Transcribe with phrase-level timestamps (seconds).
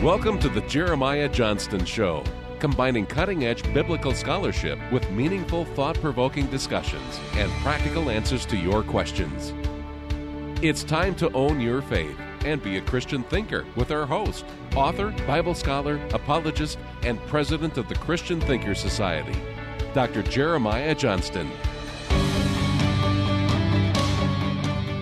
[0.02, 2.23] Welcome to The Jeremiah Johnston Show
[2.61, 8.83] combining cutting edge biblical scholarship with meaningful, thought provoking discussions and practical answers to your
[8.83, 9.52] questions.
[10.63, 15.09] It's time to own your faith and be a Christian thinker with our host, author,
[15.25, 19.38] Bible scholar, apologist, and president of the Christian Thinker Society,
[19.95, 20.21] Dr.
[20.21, 21.49] Jeremiah Johnston.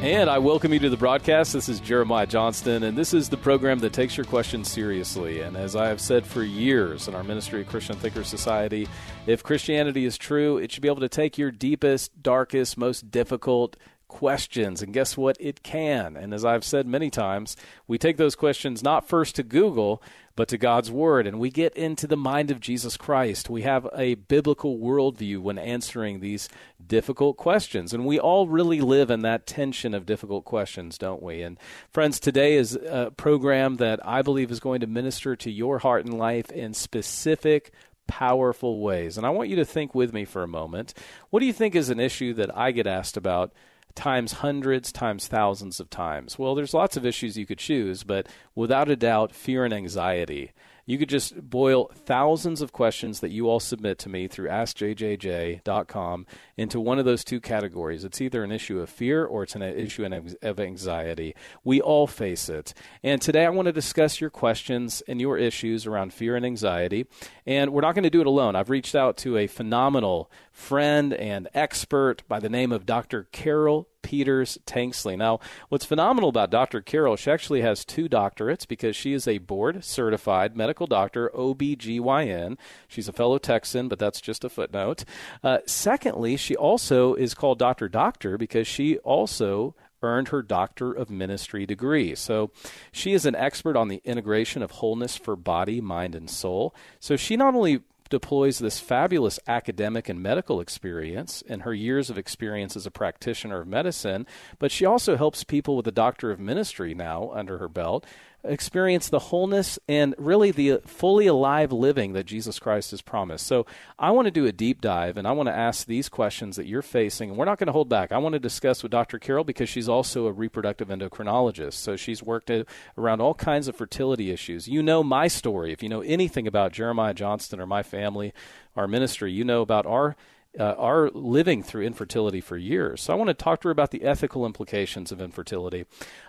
[0.01, 1.51] And I welcome you to the broadcast.
[1.51, 5.41] This is Jeremiah Johnston, and this is the program that takes your questions seriously.
[5.41, 8.87] And as I have said for years in our ministry of Christian Thinker Society,
[9.27, 13.75] if Christianity is true, it should be able to take your deepest, darkest, most difficult
[14.09, 14.81] questions.
[14.81, 15.37] And guess what?
[15.39, 16.17] It can.
[16.17, 17.55] And as I've said many times,
[17.87, 20.03] we take those questions not first to Google,
[20.35, 21.25] but to God's Word.
[21.25, 23.49] And we get into the mind of Jesus Christ.
[23.49, 26.49] We have a biblical worldview when answering these
[26.85, 27.93] difficult questions.
[27.93, 31.41] And we all really live in that tension of difficult questions, don't we?
[31.41, 31.57] And
[31.89, 36.05] friends, today is a program that I believe is going to minister to your heart
[36.05, 37.71] and life in specific
[38.07, 39.17] powerful ways.
[39.17, 40.95] And I want you to think with me for a moment.
[41.29, 43.53] What do you think is an issue that I get asked about
[43.99, 46.39] times hundreds, times thousands of times?
[46.39, 50.53] Well, there's lots of issues you could choose, but without a doubt, fear and anxiety.
[50.89, 56.25] You could just boil thousands of questions that you all submit to me through AskJJJ.com
[56.57, 58.03] into one of those two categories.
[58.03, 60.03] It's either an issue of fear or it's an issue
[60.41, 61.35] of anxiety.
[61.63, 62.73] We all face it.
[63.03, 67.05] And today I want to discuss your questions and your issues around fear and anxiety.
[67.45, 68.55] And we're not going to do it alone.
[68.55, 73.27] I've reached out to a phenomenal friend and expert by the name of Dr.
[73.31, 75.17] Carol Peters Tanksley.
[75.17, 76.81] Now, what's phenomenal about Dr.
[76.81, 82.57] Carol, she actually has two doctorates because she is a board certified medical doctor, OBGYN.
[82.87, 85.05] She's a fellow Texan, but that's just a footnote.
[85.43, 87.89] Uh, secondly, she also is called Dr.
[87.89, 92.15] Doctor because she also earned her Doctor of Ministry degree.
[92.15, 92.51] So
[92.91, 96.73] she is an expert on the integration of wholeness for body, mind, and soul.
[96.99, 102.17] So she not only deploys this fabulous academic and medical experience and her years of
[102.17, 104.25] experience as a practitioner of medicine,
[104.57, 108.05] but she also helps people with a doctor of ministry now under her belt
[108.43, 113.45] experience the wholeness and really the fully alive living that Jesus Christ has promised.
[113.45, 113.65] So
[113.97, 116.65] I want to do a deep dive and I want to ask these questions that
[116.65, 117.29] you're facing.
[117.29, 118.11] And we're not going to hold back.
[118.11, 119.19] I want to discuss with Dr.
[119.19, 121.73] Carol because she's also a reproductive endocrinologist.
[121.73, 122.51] So she's worked
[122.97, 124.67] around all kinds of fertility issues.
[124.67, 125.73] You know my story.
[125.73, 128.33] If you know anything about Jeremiah Johnston or my family,
[128.75, 130.15] our ministry, you know about our
[130.59, 133.01] uh, are living through infertility for years.
[133.01, 135.85] So I want to talk to her about the ethical implications of infertility.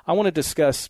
[0.07, 0.89] I want to discuss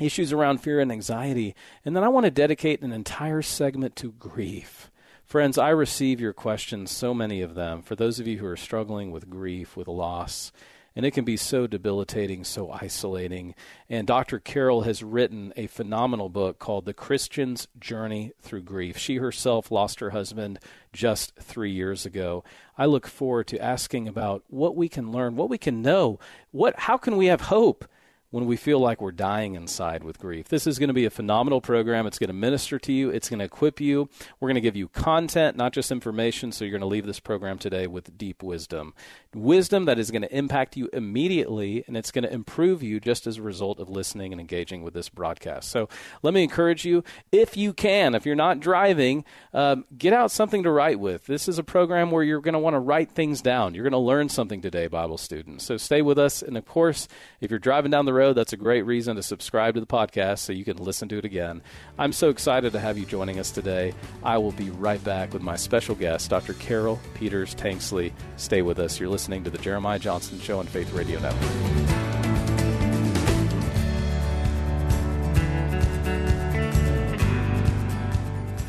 [0.00, 1.54] issues around fear and anxiety.
[1.84, 4.90] And then I want to dedicate an entire segment to grief.
[5.24, 8.56] Friends, I receive your questions, so many of them, for those of you who are
[8.56, 10.50] struggling with grief, with loss.
[10.96, 13.54] And it can be so debilitating, so isolating.
[13.88, 14.40] And Dr.
[14.40, 18.98] Carol has written a phenomenal book called The Christian's Journey Through Grief.
[18.98, 20.58] She herself lost her husband
[20.92, 22.42] just three years ago.
[22.76, 26.18] I look forward to asking about what we can learn, what we can know,
[26.50, 27.84] what how can we have hope
[28.30, 30.48] when we feel like we're dying inside with grief.
[30.48, 32.06] This is going to be a phenomenal program.
[32.06, 34.08] It's going to minister to you, it's going to equip you.
[34.38, 37.20] We're going to give you content, not just information, so you're going to leave this
[37.20, 38.94] program today with deep wisdom.
[39.34, 43.26] Wisdom that is going to impact you immediately, and it's going to improve you just
[43.26, 45.68] as a result of listening and engaging with this broadcast.
[45.68, 45.88] So
[46.22, 47.02] let me encourage you,
[47.32, 51.26] if you can, if you're not driving, um, get out something to write with.
[51.26, 53.74] This is a program where you're going to want to write things down.
[53.74, 55.64] You're going to learn something today, Bible students.
[55.64, 56.42] So stay with us.
[56.42, 57.08] And of course,
[57.40, 59.86] if you're driving down the road, road, that's a great reason to subscribe to the
[59.86, 61.62] podcast so you can listen to it again.
[61.98, 63.94] I'm so excited to have you joining us today.
[64.22, 66.52] I will be right back with my special guest, Dr.
[66.54, 68.12] Carol Peters Tanksley.
[68.36, 69.00] Stay with us.
[69.00, 72.19] You're listening to the Jeremiah Johnston Show on Faith Radio Network.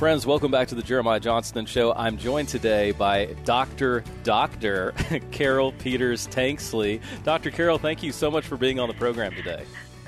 [0.02, 1.94] Friends, welcome back to the Jeremiah Johnston Show.
[1.94, 4.04] I'm joined today by Dr.
[4.24, 4.96] Dr.
[5.32, 7.00] Carol Peters Tanksley.
[7.24, 7.52] Dr.
[7.52, 9.64] Carol, thank you so much for being on the program today.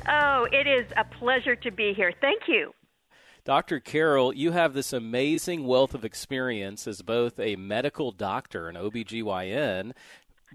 [0.09, 2.11] Oh, it is a pleasure to be here.
[2.21, 2.73] Thank you.
[3.45, 3.79] Dr.
[3.79, 9.91] Carol, you have this amazing wealth of experience as both a medical doctor, an OBGYN,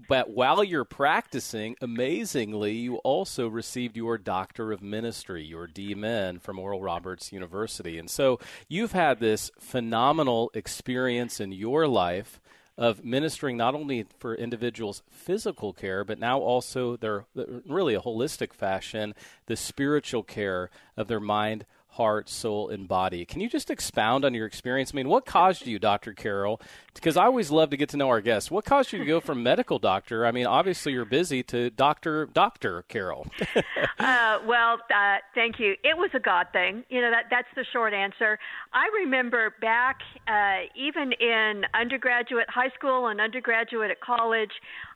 [0.07, 6.59] but while you're practicing, amazingly, you also received your Doctor of Ministry, your DMin from
[6.59, 7.97] Oral Roberts University.
[7.97, 12.39] And so you've had this phenomenal experience in your life
[12.77, 17.25] of ministering not only for individuals' physical care, but now also their
[17.67, 19.13] really a holistic fashion,
[19.47, 21.65] the spiritual care of their mind,
[21.99, 23.25] heart, soul, and body.
[23.25, 24.91] Can you just expound on your experience?
[24.93, 26.13] I mean, what caused you, Dr.
[26.13, 26.61] Carol?
[26.93, 28.49] Because I always love to get to know our guests.
[28.49, 30.25] What caused you to go from medical doctor?
[30.25, 33.27] I mean, obviously you're busy to doctor, Doctor Carol.
[33.99, 35.75] uh, well, uh, thank you.
[35.83, 36.85] It was a God thing.
[36.89, 38.39] You know that that's the short answer.
[38.73, 44.51] I remember back, uh, even in undergraduate, high school, and undergraduate at college,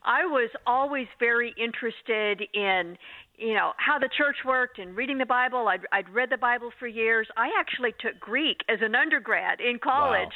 [0.06, 2.98] I was always very interested in
[3.38, 5.68] you know how the church worked and reading the Bible.
[5.68, 7.28] I'd, I'd read the Bible for years.
[7.36, 10.34] I actually took Greek as an undergrad in college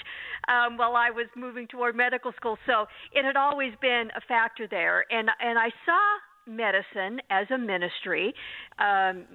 [0.48, 0.68] wow.
[0.68, 2.58] um, while I was moving toward medical school.
[2.66, 6.00] So it had always been a factor there, and and I saw
[6.48, 8.34] medicine as a ministry.
[8.80, 9.26] Um,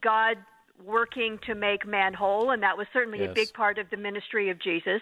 [0.00, 0.36] God
[0.84, 3.30] working to make man whole, and that was certainly yes.
[3.30, 5.00] a big part of the ministry of Jesus.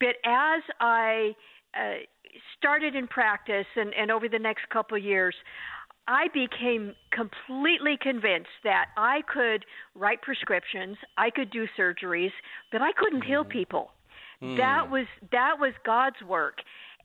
[0.00, 1.34] But as I
[1.74, 1.94] uh,
[2.58, 5.34] started in practice, and, and over the next couple of years,
[6.06, 9.64] I became completely convinced that I could
[9.94, 12.32] write prescriptions, I could do surgeries,
[12.70, 13.26] but I couldn't mm.
[13.26, 13.90] heal people.
[14.42, 14.58] Mm.
[14.58, 16.58] That was that was God's work.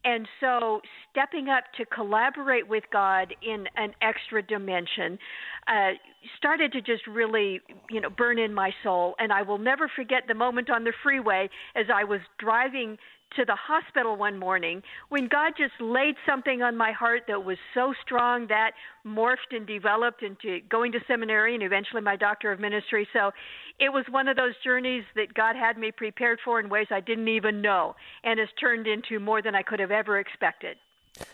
[0.06, 0.80] And so
[1.12, 5.20] stepping up to collaborate with God in an extra dimension
[5.68, 5.92] uh,
[6.38, 7.60] started to just really,
[7.90, 9.16] you know, burn in my soul.
[9.20, 12.98] And I will never forget the moment on the freeway as I was driving
[13.36, 17.58] to the hospital one morning when God just laid something on my heart that was
[17.74, 18.72] so strong that
[19.06, 23.08] morphed and developed into going to seminary and eventually my doctor of ministry.
[23.14, 23.32] So
[23.80, 27.00] it was one of those journeys that God had me prepared for in ways I
[27.00, 30.78] didn't even know and has turned into more than I could have ever expected.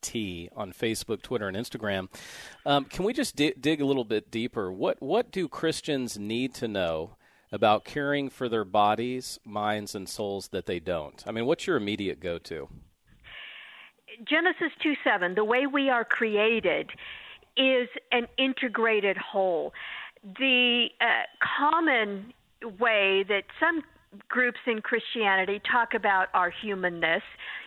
[0.00, 2.08] T on Facebook, Twitter, and Instagram.
[2.64, 4.72] Um, can we just di- dig a little bit deeper?
[4.72, 7.16] What what do Christians need to know
[7.50, 11.22] about caring for their bodies, minds, and souls that they don't?
[11.26, 12.68] I mean, what's your immediate go to?
[14.26, 16.90] Genesis 2 7, the way we are created
[17.56, 19.72] is an integrated whole.
[20.38, 21.04] The uh,
[21.58, 22.32] common
[22.78, 23.82] way that some
[24.28, 27.22] groups in Christianity talk about our humanness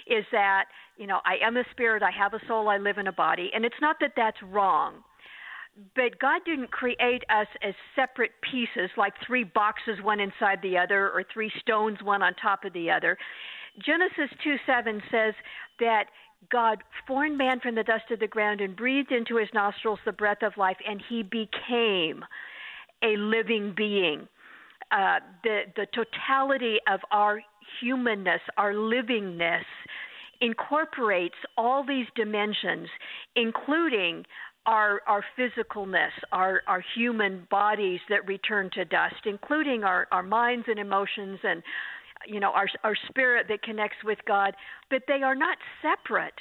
[0.07, 0.65] is that,
[0.97, 3.51] you know, I am a spirit, I have a soul, I live in a body.
[3.53, 5.03] And it's not that that's wrong.
[5.95, 11.09] But God didn't create us as separate pieces, like three boxes, one inside the other,
[11.09, 13.17] or three stones, one on top of the other.
[13.79, 15.33] Genesis 2 7 says
[15.79, 16.05] that
[16.49, 20.11] God formed man from the dust of the ground and breathed into his nostrils the
[20.11, 22.23] breath of life, and he became
[23.03, 24.27] a living being.
[24.91, 27.41] Uh, the, the totality of our
[27.79, 29.63] humanness, our livingness,
[30.41, 32.87] incorporates all these dimensions,
[33.35, 34.25] including
[34.65, 40.65] our our physicalness, our our human bodies that return to dust, including our, our minds
[40.67, 41.63] and emotions and
[42.27, 44.55] you know our our spirit that connects with God,
[44.89, 46.33] but they are not separate.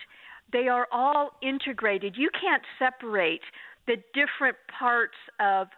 [0.52, 2.14] They are all integrated.
[2.16, 3.42] You can't separate
[3.86, 5.68] the different parts of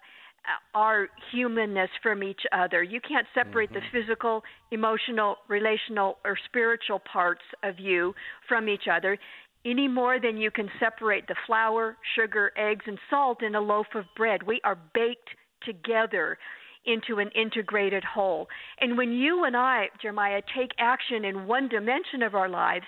[0.44, 2.82] uh, our humanness from each other.
[2.82, 3.80] You can't separate mm-hmm.
[3.94, 8.14] the physical, emotional, relational, or spiritual parts of you
[8.48, 9.18] from each other
[9.64, 13.86] any more than you can separate the flour, sugar, eggs, and salt in a loaf
[13.94, 14.42] of bread.
[14.42, 15.28] We are baked
[15.64, 16.38] together
[16.86, 18.48] into an integrated whole.
[18.80, 22.86] And when you and I, Jeremiah, take action in one dimension of our lives,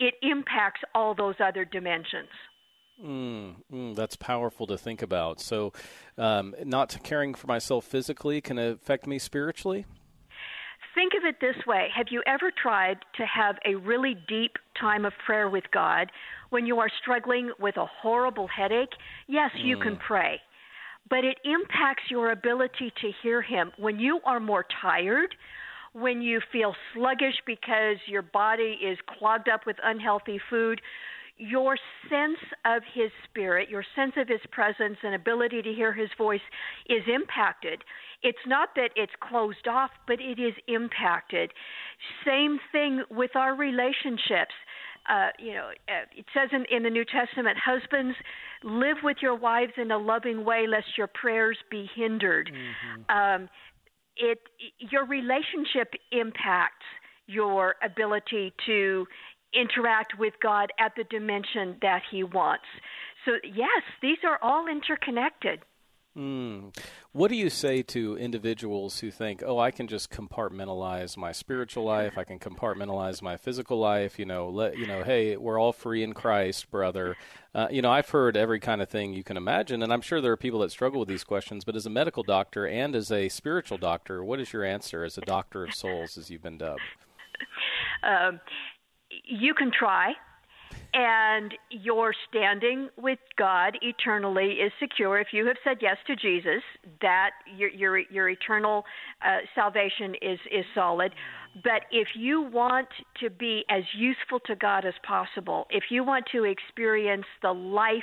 [0.00, 2.28] it impacts all those other dimensions.
[3.02, 5.40] Mm, mm, that's powerful to think about.
[5.40, 5.72] So,
[6.16, 9.84] um, not caring for myself physically can affect me spiritually?
[10.94, 15.04] Think of it this way Have you ever tried to have a really deep time
[15.04, 16.12] of prayer with God
[16.50, 18.94] when you are struggling with a horrible headache?
[19.26, 19.64] Yes, mm.
[19.64, 20.00] you can mm.
[20.00, 20.40] pray
[21.08, 23.72] but it impacts your ability to hear Him.
[23.78, 25.34] When you are more tired,
[25.92, 30.80] when you feel sluggish because your body is clogged up with unhealthy food,
[31.36, 31.76] your
[32.08, 36.40] sense of His Spirit, your sense of His presence and ability to hear His voice
[36.88, 37.82] is impacted.
[38.22, 41.52] It's not that it's closed off, but it is impacted.
[42.24, 44.54] Same thing with our relationships
[45.08, 48.16] uh, you know, uh, it says in, in the New Testament, husbands,
[48.62, 52.50] live with your wives in a loving way, lest your prayers be hindered.
[52.50, 53.16] Mm-hmm.
[53.16, 53.48] Um,
[54.16, 54.38] it
[54.78, 56.86] your relationship impacts
[57.26, 59.06] your ability to
[59.54, 62.64] interact with God at the dimension that He wants.
[63.24, 65.60] So, yes, these are all interconnected.
[66.16, 66.76] Mm.
[67.10, 71.82] What do you say to individuals who think, "Oh, I can just compartmentalize my spiritual
[71.84, 72.16] life.
[72.16, 74.16] I can compartmentalize my physical life.
[74.16, 77.16] You know, let you know, hey, we're all free in Christ, brother."
[77.52, 80.20] Uh, you know, I've heard every kind of thing you can imagine, and I'm sure
[80.20, 81.64] there are people that struggle with these questions.
[81.64, 85.18] But as a medical doctor and as a spiritual doctor, what is your answer as
[85.18, 86.80] a doctor of souls, as you've been dubbed?
[88.02, 88.38] Um,
[89.24, 90.14] you can try
[90.94, 96.62] and your standing with God eternally is secure if you have said yes to Jesus.
[97.00, 98.84] That your your, your eternal
[99.24, 101.12] uh, salvation is is solid.
[101.62, 102.88] But if you want
[103.20, 108.02] to be as useful to God as possible, if you want to experience the life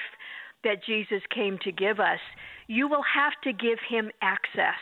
[0.64, 2.20] that Jesus came to give us,
[2.68, 4.80] you will have to give Him access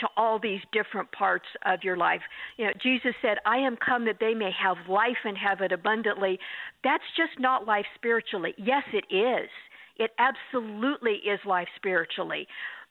[0.00, 2.20] to all these different parts of your life.
[2.56, 5.72] You know, Jesus said, I am come that they may have life and have it
[5.72, 6.38] abundantly.
[6.82, 8.54] That's just not life spiritually.
[8.58, 9.48] Yes, it is.
[9.96, 12.48] It absolutely is life spiritually.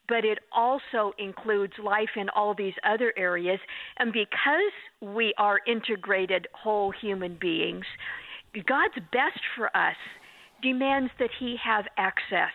[0.08, 3.60] But it also includes life in all these other areas.
[3.98, 7.86] And because we are integrated whole human beings,
[8.54, 9.96] God's best for us
[10.62, 12.52] demands that He have access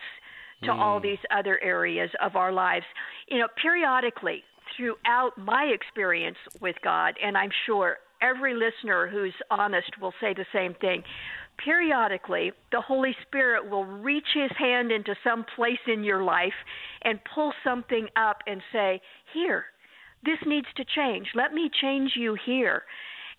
[0.63, 0.79] to mm.
[0.79, 2.85] all these other areas of our lives.
[3.27, 4.43] You know, periodically
[4.75, 10.45] throughout my experience with God, and I'm sure every listener who's honest will say the
[10.53, 11.03] same thing.
[11.63, 16.53] Periodically, the Holy Spirit will reach his hand into some place in your life
[17.03, 19.01] and pull something up and say,
[19.33, 19.65] Here,
[20.23, 21.27] this needs to change.
[21.35, 22.83] Let me change you here.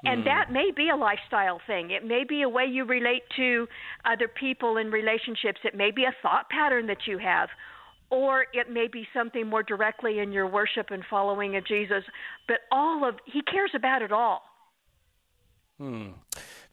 [0.04, 0.24] And mm.
[0.26, 1.90] that may be a lifestyle thing.
[1.90, 3.66] It may be a way you relate to
[4.04, 5.60] other people in relationships.
[5.64, 7.48] It may be a thought pattern that you have.
[8.10, 12.02] Or it may be something more directly in your worship and following of Jesus.
[12.48, 14.42] But all of, He cares about it all.
[15.78, 16.08] Hmm.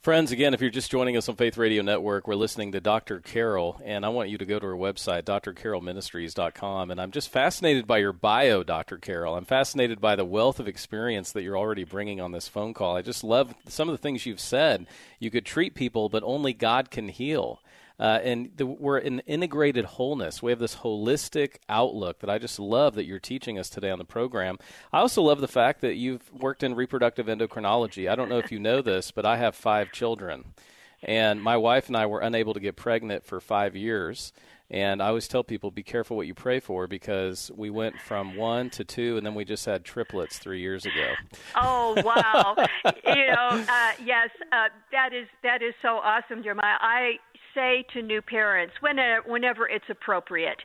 [0.07, 3.19] Friends, again, if you're just joining us on Faith Radio Network, we're listening to Dr.
[3.19, 6.91] Carol, and I want you to go to her website, drcarolministries.com.
[6.91, 8.99] And I'm just fascinated by your bio, Dr.
[8.99, 9.35] Carol.
[9.35, 12.95] I'm fascinated by the wealth of experience that you're already bringing on this phone call.
[12.95, 14.87] I just love some of the things you've said.
[15.19, 17.61] You could treat people, but only God can heal.
[17.99, 20.41] Uh, and the, we're an integrated wholeness.
[20.43, 23.97] We have this holistic outlook that I just love that you're teaching us today on
[23.97, 24.57] the program.
[24.93, 28.09] I also love the fact that you've worked in reproductive endocrinology.
[28.09, 30.53] I don't know if you know this, but I have five children.
[31.01, 34.33] And my wife and I were unable to get pregnant for five years.
[34.69, 38.35] And I always tell people, be careful what you pray for because we went from
[38.35, 41.13] one to two, and then we just had triplets three years ago.
[41.55, 42.53] Oh wow!
[43.15, 46.75] you know, uh, yes, uh, that is that is so awesome, Jeremiah.
[46.81, 47.13] I
[47.57, 50.59] say to new parents whenever, whenever it's appropriate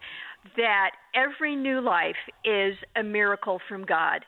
[0.57, 4.25] that every new life is a miracle from God.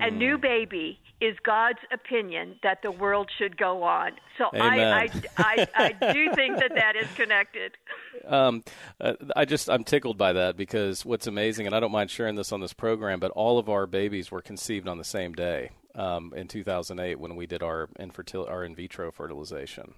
[0.00, 0.16] A mm.
[0.16, 4.12] new baby is God's opinion that the world should go on.
[4.38, 7.72] So I, I, I, I, do think that that is connected.
[8.26, 8.62] Um,
[9.00, 12.34] uh, I just I'm tickled by that because what's amazing, and I don't mind sharing
[12.34, 15.70] this on this program, but all of our babies were conceived on the same day
[15.94, 19.94] um, in 2008 when we did our infertil- our in vitro fertilization.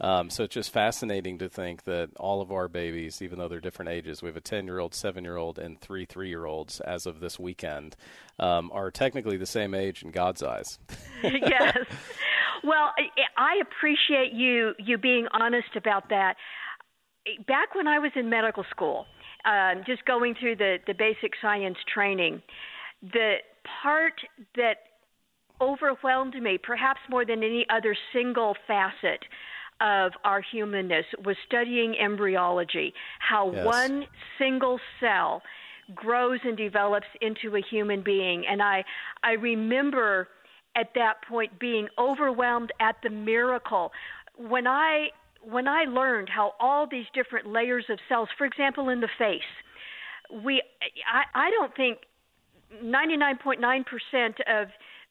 [0.00, 3.60] Um, so it's just fascinating to think that all of our babies, even though they're
[3.60, 6.46] different ages, we have a 10 year old, 7 year old, and three 3 year
[6.46, 7.96] olds as of this weekend,
[8.38, 10.78] um, are technically the same age in God's eyes.
[11.22, 11.76] yes.
[12.62, 12.92] Well,
[13.36, 16.34] I appreciate you, you being honest about that.
[17.46, 19.06] Back when I was in medical school,
[19.44, 22.42] uh, just going through the, the basic science training,
[23.02, 23.36] the
[23.82, 24.14] part
[24.56, 24.76] that
[25.60, 29.24] overwhelmed me, perhaps more than any other single facet,
[29.80, 33.64] of our humanness was studying embryology, how yes.
[33.64, 34.04] one
[34.38, 35.42] single cell
[35.94, 38.44] grows and develops into a human being.
[38.48, 38.84] And I,
[39.22, 40.28] I remember
[40.76, 43.92] at that point being overwhelmed at the miracle.
[44.36, 45.08] When I
[45.42, 49.40] when I learned how all these different layers of cells, for example, in the face,
[50.44, 50.62] we
[51.12, 51.98] I, I don't think
[52.82, 53.82] 99.9%
[54.46, 54.68] of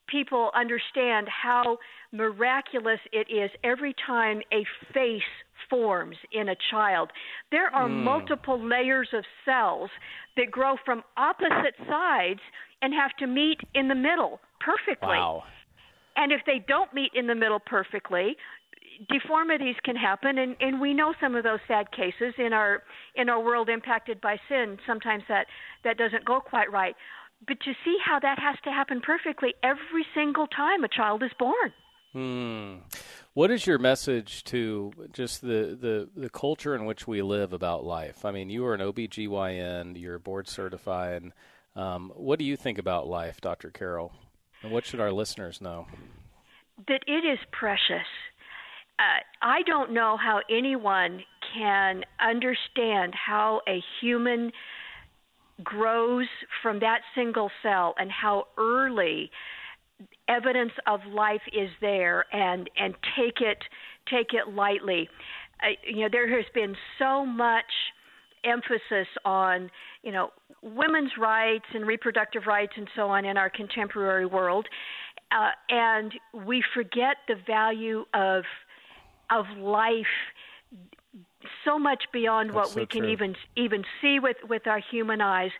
[0.08, 1.78] people understand how
[2.12, 5.22] miraculous it is every time a face
[5.70, 7.10] forms in a child.
[7.50, 8.02] There are mm.
[8.02, 9.90] multiple layers of cells
[10.36, 12.40] that grow from opposite sides
[12.82, 15.08] and have to meet in the middle perfectly.
[15.08, 15.44] Wow.
[16.16, 18.36] And if they don't meet in the middle perfectly,
[19.08, 22.82] deformities can happen and, and we know some of those sad cases in our
[23.14, 25.46] in our world impacted by sin sometimes that
[25.84, 26.96] that doesn't go quite right
[27.46, 31.30] but to see how that has to happen perfectly every single time a child is
[31.38, 31.72] born
[32.12, 32.76] Hmm.
[33.34, 37.84] What is your message to just the, the, the culture in which we live about
[37.84, 38.24] life?
[38.24, 41.32] I mean, you are an OBGYN, you're board certified.
[41.76, 43.70] Um, what do you think about life, Dr.
[43.70, 44.12] Carol?
[44.62, 45.86] And what should our listeners know?
[46.88, 48.08] That it is precious.
[48.98, 51.22] uh, I don't know how anyone
[51.54, 54.50] can understand how a human
[55.62, 56.26] grows
[56.62, 59.30] from that single cell and how early
[60.28, 63.58] evidence of life is there and and take it
[64.08, 65.08] take it lightly.
[65.62, 67.64] Uh, you know there has been so much
[68.44, 69.70] emphasis on
[70.02, 70.30] you know
[70.62, 74.66] women's rights and reproductive rights and so on in our contemporary world
[75.32, 76.12] uh, and
[76.46, 78.44] we forget the value of
[79.30, 80.06] of life
[81.64, 83.10] so much beyond That's what so we can true.
[83.10, 85.50] even even see with with our human eyes.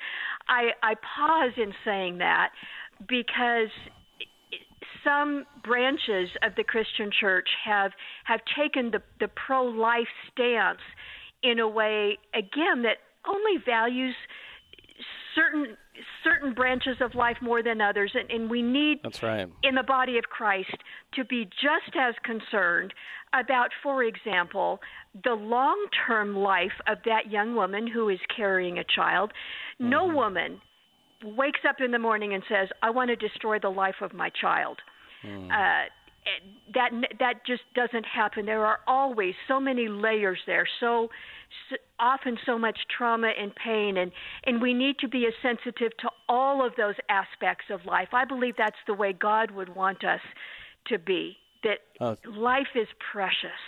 [0.48, 2.50] I I pause in saying that
[3.08, 3.70] because
[5.04, 7.92] some branches of the Christian church have
[8.24, 10.80] have taken the the pro life stance
[11.42, 14.14] in a way again that only values
[15.38, 15.76] certain
[16.24, 19.48] certain branches of life more than others and, and we need That's right.
[19.62, 20.76] in the body of Christ
[21.14, 22.92] to be just as concerned
[23.32, 24.80] about, for example,
[25.24, 29.32] the long term life of that young woman who is carrying a child.
[29.78, 30.60] No woman
[31.24, 34.30] wakes up in the morning and says, I want to destroy the life of my
[34.40, 34.78] child.
[35.24, 35.84] Uh,
[36.26, 36.30] Eh,
[36.74, 38.46] that that just doesn't happen.
[38.46, 41.08] There are always so many layers there, so,
[41.70, 44.12] so often so much trauma and pain, and
[44.44, 48.08] and we need to be as sensitive to all of those aspects of life.
[48.12, 50.20] I believe that's the way God would want us
[50.88, 51.36] to be.
[51.62, 52.16] That Oh.
[52.24, 53.60] life is precious.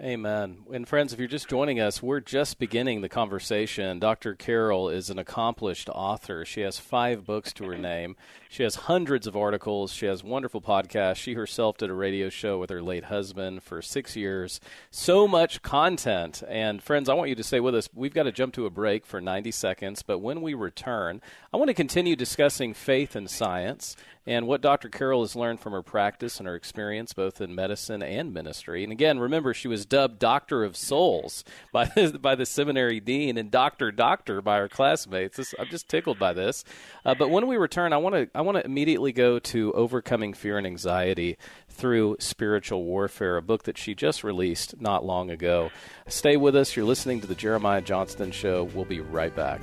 [0.00, 0.64] Amen.
[0.72, 4.00] And friends, if you're just joining us, we're just beginning the conversation.
[4.00, 4.34] Dr.
[4.34, 6.44] Carol is an accomplished author.
[6.44, 8.16] She has five books to her name.
[8.48, 9.92] She has hundreds of articles.
[9.92, 11.18] She has wonderful podcasts.
[11.18, 14.60] She herself did a radio show with her late husband for six years.
[14.90, 16.42] So much content.
[16.48, 17.88] And friends, I want you to stay with us.
[17.94, 20.02] We've got to jump to a break for 90 seconds.
[20.02, 21.22] But when we return,
[21.52, 23.94] I want to continue discussing faith and science
[24.26, 24.88] and what Dr.
[24.88, 28.82] Carol has learned from her practice and her experience both in medicine and ministry.
[28.82, 33.36] And again, remember, she was dubbed Doctor of Souls by the, by the seminary dean
[33.38, 35.36] and Doctor Doctor by her classmates.
[35.36, 36.64] This, I'm just tickled by this.
[37.04, 40.34] Uh, but when we return, I want to I want to immediately go to overcoming
[40.34, 41.36] fear and anxiety
[41.68, 45.70] through spiritual warfare, a book that she just released not long ago.
[46.06, 46.76] Stay with us.
[46.76, 48.64] You're listening to the Jeremiah Johnston Show.
[48.64, 49.60] We'll be right back.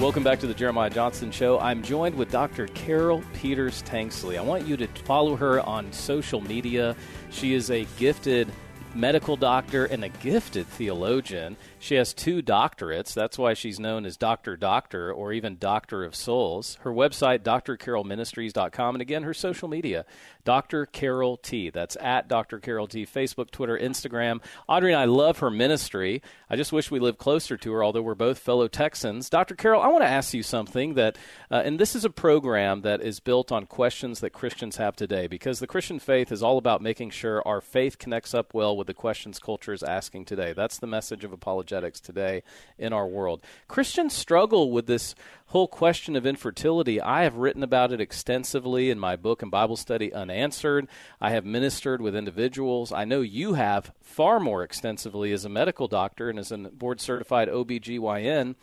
[0.00, 1.58] Welcome back to the Jeremiah Johnston Show.
[1.60, 2.68] I'm joined with Dr.
[2.68, 4.38] Carol Peters Tanksley.
[4.38, 6.96] I want you to follow her on social media.
[7.28, 8.50] She is a gifted
[8.94, 11.58] medical doctor and a gifted theologian.
[11.78, 13.12] She has two doctorates.
[13.12, 14.56] That's why she's known as Dr.
[14.56, 16.78] Doctor or even Doctor of Souls.
[16.80, 18.94] Her website, drcarolministries.com.
[18.94, 20.06] And again, her social media,
[20.44, 20.86] Dr.
[20.86, 21.70] Carol T.
[21.70, 22.58] That's at Dr.
[22.58, 23.06] Carol T.
[23.06, 24.40] Facebook, Twitter, Instagram.
[24.68, 26.22] Audrey and I love her ministry.
[26.48, 29.30] I just wish we lived closer to her, although we're both fellow Texans.
[29.30, 29.54] Dr.
[29.54, 31.18] Carol, I want to ask you something that,
[31.50, 35.26] uh, and this is a program that is built on questions that Christians have today
[35.26, 38.86] because the Christian faith is all about making sure our faith connects up well with
[38.86, 40.52] the questions culture is asking today.
[40.52, 42.42] That's the message of apologetics today
[42.78, 43.42] in our world.
[43.68, 45.14] Christians struggle with this
[45.50, 47.00] whole question of infertility.
[47.00, 50.86] I have written about it extensively in my book and Bible study, Unanswered.
[51.20, 52.92] I have ministered with individuals.
[52.92, 57.00] I know you have far more extensively as a medical doctor and as a board
[57.00, 58.54] certified OBGYN.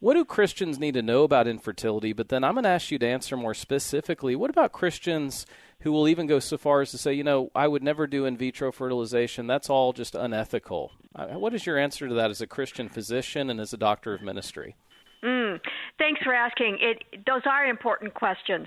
[0.00, 2.14] What do Christians need to know about infertility?
[2.14, 4.34] But then I'm going to ask you to answer more specifically.
[4.34, 5.44] What about Christians
[5.80, 8.24] who will even go so far as to say, you know, I would never do
[8.24, 9.46] in vitro fertilization.
[9.46, 10.92] That's all just unethical.
[11.14, 14.14] Uh, What is your answer to that as a Christian physician and as a doctor
[14.14, 14.76] of ministry?
[15.24, 15.60] Mm,
[15.98, 16.78] thanks for asking.
[16.80, 18.66] It, those are important questions.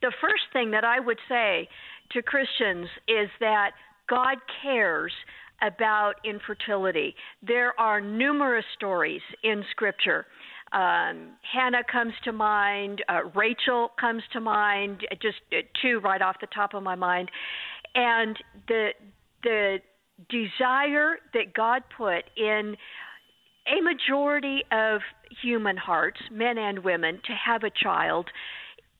[0.00, 1.68] The first thing that I would say
[2.12, 3.72] to Christians is that
[4.08, 5.12] God cares
[5.62, 7.14] about infertility.
[7.46, 10.26] There are numerous stories in Scripture.
[10.72, 16.20] Um, Hannah comes to mind, uh, Rachel comes to mind, uh, just uh, two right
[16.20, 17.30] off the top of my mind,
[17.94, 18.88] and the
[19.44, 19.78] the
[20.28, 22.76] desire that God put in
[23.66, 25.00] a majority of
[25.42, 28.28] human hearts, men and women, to have a child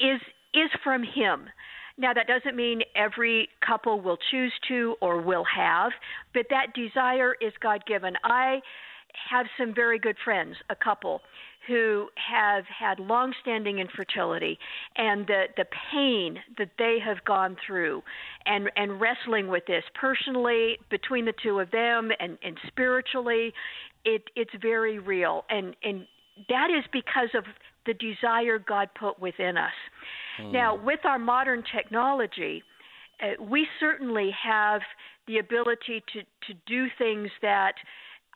[0.00, 0.20] is
[0.55, 1.46] is from him.
[1.96, 5.92] Now that doesn't mean every couple will choose to or will have,
[6.33, 8.14] but that desire is God given.
[8.24, 8.61] I
[9.31, 11.20] have some very good friends, a couple
[11.66, 14.59] who have had long-standing infertility
[14.96, 18.03] and the the pain that they have gone through
[18.44, 23.53] and and wrestling with this personally between the two of them and and spiritually
[24.05, 26.07] it it's very real and and
[26.49, 27.45] that is because of
[27.87, 29.73] the desire God put within us.
[30.51, 32.64] Now, with our modern technology,
[33.23, 34.81] uh, we certainly have
[35.29, 37.75] the ability to to do things that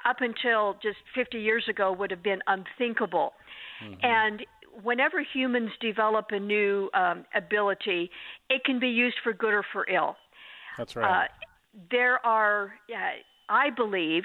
[0.04, 3.32] up until just 50 years ago would have been unthinkable.
[3.82, 3.94] Mm-hmm.
[4.02, 4.46] And
[4.82, 8.10] whenever humans develop a new um, ability,
[8.48, 10.16] it can be used for good or for ill.
[10.76, 11.24] That's right.
[11.24, 11.28] Uh,
[11.90, 14.22] there are, uh, I believe,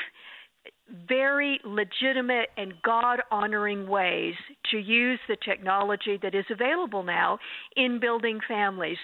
[1.08, 4.36] very legitimate and God honoring ways
[4.71, 7.39] to use the technology that is available now
[7.76, 8.97] in building families.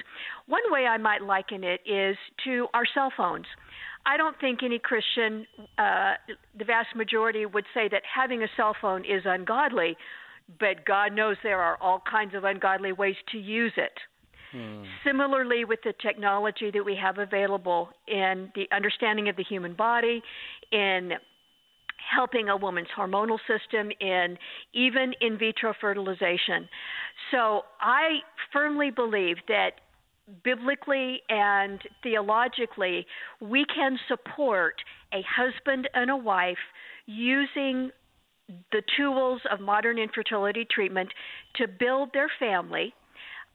[0.47, 3.45] One way I might liken it is to our cell phones.
[4.05, 5.45] I don't think any Christian,
[5.77, 6.13] uh,
[6.57, 9.97] the vast majority, would say that having a cell phone is ungodly,
[10.59, 13.93] but God knows there are all kinds of ungodly ways to use it.
[14.51, 14.83] Hmm.
[15.05, 20.23] Similarly, with the technology that we have available in the understanding of the human body,
[20.71, 21.11] in
[22.15, 24.37] helping a woman's hormonal system, in
[24.73, 26.67] even in vitro fertilization.
[27.31, 28.19] So I
[28.51, 29.71] firmly believe that
[30.43, 33.05] biblically and theologically,
[33.41, 34.75] we can support
[35.13, 36.57] a husband and a wife
[37.05, 37.91] using
[38.71, 41.09] the tools of modern infertility treatment
[41.55, 42.93] to build their family.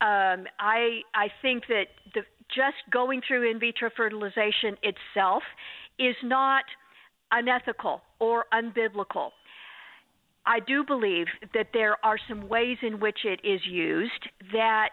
[0.01, 5.43] Um, I I think that the, just going through in vitro fertilization itself
[5.99, 6.65] is not
[7.31, 9.31] unethical or unbiblical.
[10.47, 14.91] I do believe that there are some ways in which it is used that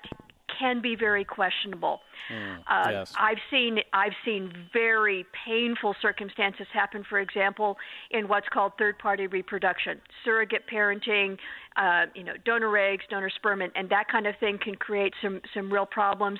[0.59, 2.01] can be very questionable.
[2.31, 3.13] Mm, uh, yes.
[3.17, 7.05] I've seen I've seen very painful circumstances happen.
[7.09, 7.77] For example,
[8.11, 11.37] in what's called third-party reproduction, surrogate parenting,
[11.77, 15.13] uh, you know, donor eggs, donor sperm, and, and that kind of thing can create
[15.21, 16.39] some some real problems.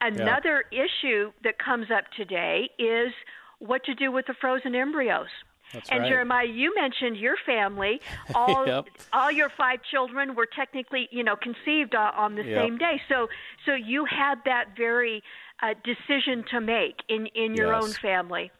[0.00, 0.84] Another yeah.
[0.84, 3.12] issue that comes up today is
[3.58, 5.28] what to do with the frozen embryos.
[5.72, 6.08] That's and right.
[6.08, 8.00] Jeremiah, you mentioned your family.
[8.34, 8.86] All yep.
[9.12, 12.62] all your five children were technically, you know, conceived uh, on the yep.
[12.62, 13.00] same day.
[13.08, 13.28] So
[13.64, 15.22] so you had that very
[15.62, 17.84] uh, decision to make in in your yes.
[17.84, 18.50] own family.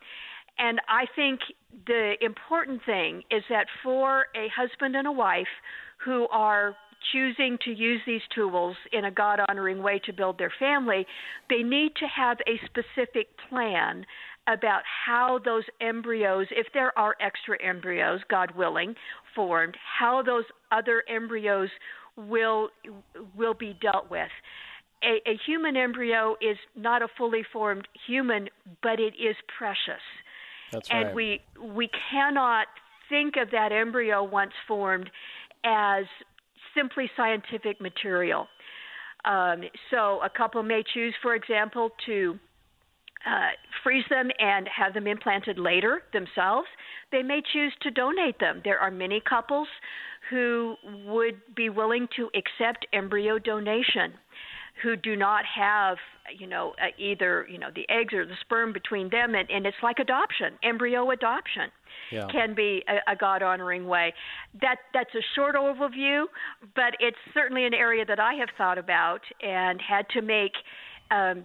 [0.58, 1.40] And I think
[1.86, 5.46] the important thing is that for a husband and a wife
[5.98, 6.76] who are
[7.12, 11.06] choosing to use these tools in a God honoring way to build their family,
[11.50, 14.06] they need to have a specific plan
[14.46, 18.94] about how those embryos, if there are extra embryos, God willing,
[19.34, 21.68] formed, how those other embryos
[22.16, 22.68] will
[23.36, 24.30] will be dealt with.
[25.02, 28.48] A, a human embryo is not a fully formed human,
[28.82, 30.02] but it is precious.
[30.72, 31.14] That's and right.
[31.14, 32.66] we we cannot
[33.08, 35.10] think of that embryo once formed
[35.64, 36.04] as
[36.74, 38.46] simply scientific material.
[39.24, 42.38] Um, so a couple may choose, for example, to
[43.24, 43.50] uh,
[43.82, 46.68] freeze them and have them implanted later themselves.
[47.12, 48.60] They may choose to donate them.
[48.64, 49.68] There are many couples
[50.30, 50.76] who
[51.06, 54.12] would be willing to accept embryo donation
[54.82, 55.96] who do not have
[56.36, 59.66] you know uh, either you know the eggs or the sperm between them and, and
[59.66, 61.70] it's like adoption embryo adoption
[62.10, 62.26] yeah.
[62.30, 64.12] can be a, a god honoring way
[64.60, 66.24] that that's a short overview
[66.74, 70.52] but it's certainly an area that i have thought about and had to make
[71.10, 71.44] um,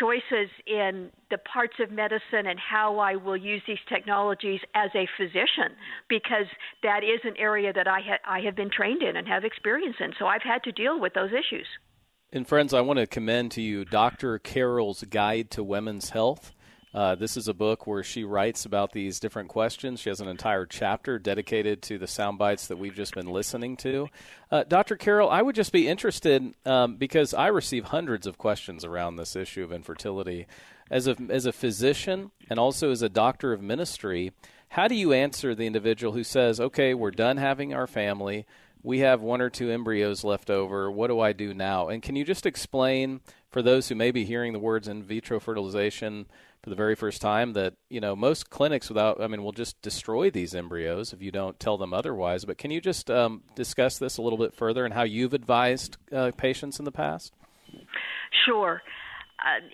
[0.00, 5.06] choices in the parts of medicine and how I will use these technologies as a
[5.16, 5.76] physician
[6.08, 6.46] because
[6.82, 9.96] that is an area that I, ha- I have been trained in and have experience
[10.00, 10.12] in.
[10.18, 11.66] So I've had to deal with those issues.
[12.32, 14.38] And friends, I want to commend to you Dr.
[14.38, 16.52] Carol's Guide to Women's Health.
[16.98, 20.00] Uh, this is a book where she writes about these different questions.
[20.00, 23.76] She has an entire chapter dedicated to the sound bites that we've just been listening
[23.76, 24.08] to.
[24.50, 24.96] Uh, Dr.
[24.96, 29.36] Carol, I would just be interested um, because I receive hundreds of questions around this
[29.36, 30.48] issue of infertility.
[30.90, 34.32] As a, as a physician and also as a doctor of ministry,
[34.70, 38.44] how do you answer the individual who says, okay, we're done having our family,
[38.82, 41.90] we have one or two embryos left over, what do I do now?
[41.90, 43.20] And can you just explain
[43.52, 46.26] for those who may be hearing the words in vitro fertilization?
[46.68, 49.80] For the very first time that you know most clinics without I mean will just
[49.80, 52.44] destroy these embryos if you don't tell them otherwise.
[52.44, 55.96] But can you just um, discuss this a little bit further and how you've advised
[56.12, 57.32] uh, patients in the past?
[58.44, 58.82] Sure.
[59.38, 59.64] Uh,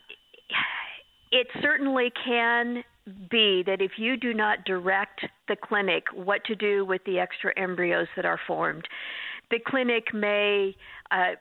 [1.33, 2.85] it certainly can
[3.29, 7.53] be that if you do not direct the clinic what to do with the extra
[7.57, 8.87] embryos that are formed,
[9.51, 10.77] the clinic may
[11.11, 11.33] uh,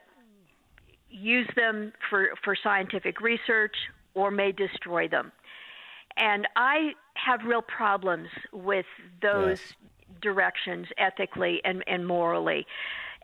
[1.10, 3.76] use them for, for scientific research
[4.14, 5.32] or may destroy them.
[6.16, 8.86] And I have real problems with
[9.22, 9.74] those yes.
[10.22, 12.66] directions ethically and, and morally.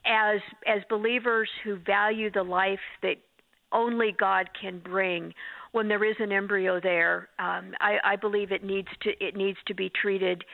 [0.06, 3.16] As as believers who value the life that
[3.72, 5.34] only God can bring,
[5.72, 9.58] when there is an embryo there, um, I, I believe it needs to it needs
[9.66, 10.44] to be treated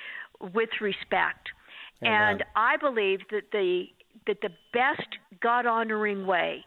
[0.40, 1.48] with respect.
[2.02, 2.12] Amen.
[2.12, 3.84] And I believe that the
[4.26, 5.08] that the best
[5.40, 6.64] God honoring way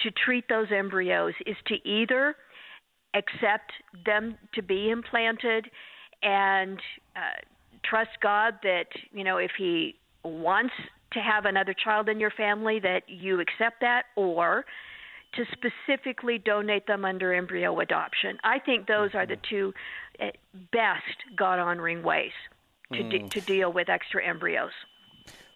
[0.00, 2.34] to treat those embryos is to either
[3.14, 3.72] accept
[4.04, 5.70] them to be implanted
[6.22, 6.78] and
[7.16, 7.40] uh,
[7.84, 10.74] trust God that, you know, if He wants
[11.12, 14.64] to have another child in your family, that you accept that, or
[15.34, 18.38] to specifically donate them under embryo adoption.
[18.44, 19.54] I think those are the mm-hmm.
[19.54, 19.74] two
[20.20, 20.30] eh,
[20.72, 22.32] best God honoring ways
[22.92, 23.10] to, mm.
[23.10, 24.72] de- to deal with extra embryos.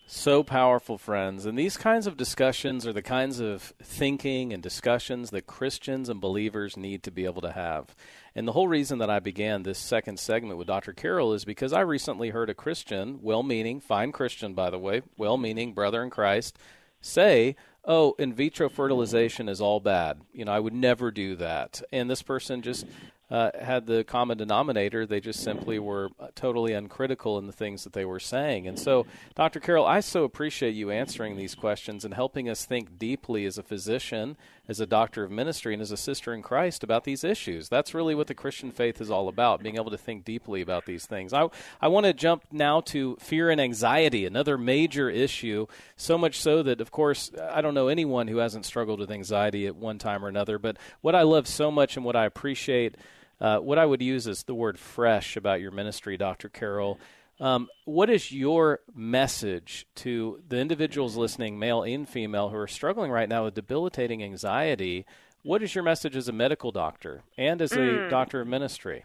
[0.09, 1.47] So powerful, friends.
[1.47, 6.21] And these kinds of discussions are the kinds of thinking and discussions that Christians and
[6.21, 7.93] believers need to be able to have.
[8.33, 10.93] And the whole reason that I began this second segment with Dr.
[10.93, 15.03] Carol is because I recently heard a Christian, well meaning, fine Christian, by the way,
[15.17, 16.57] well meaning brother in Christ,
[17.01, 20.21] say, Oh, in vitro fertilization is all bad.
[20.33, 21.83] You know, I would never do that.
[21.93, 22.87] And this person just
[23.31, 25.05] uh, had the common denominator.
[25.05, 28.69] They just simply were uh, totally uncritical in the things that they were saying.
[28.69, 29.59] And so, Dr.
[29.59, 33.65] Carol, I so appreciate you answering these questions and helping us think deeply as a
[33.65, 34.37] physician,
[34.69, 37.69] as a doctor of ministry, and as a sister in Christ about these issues.
[37.69, 40.87] That's really what the Christian faith is all about, being able to think deeply about
[40.87, 41.33] these things.
[41.33, 41.49] I,
[41.81, 46.63] I want to jump now to fear and anxiety, another major issue, so much so
[46.63, 50.25] that, of course, I don't know anyone who hasn't struggled with anxiety at one time
[50.25, 50.61] or another.
[50.61, 52.95] But what I love so much and what I appreciate
[53.41, 56.49] uh, what I would use is the word fresh about your ministry, Dr.
[56.49, 56.99] Carol.
[57.39, 63.11] Um, what is your message to the individuals listening, male and female, who are struggling
[63.11, 65.05] right now with debilitating anxiety?
[65.43, 68.11] What is your message as a medical doctor and as a mm.
[68.11, 69.05] doctor of ministry?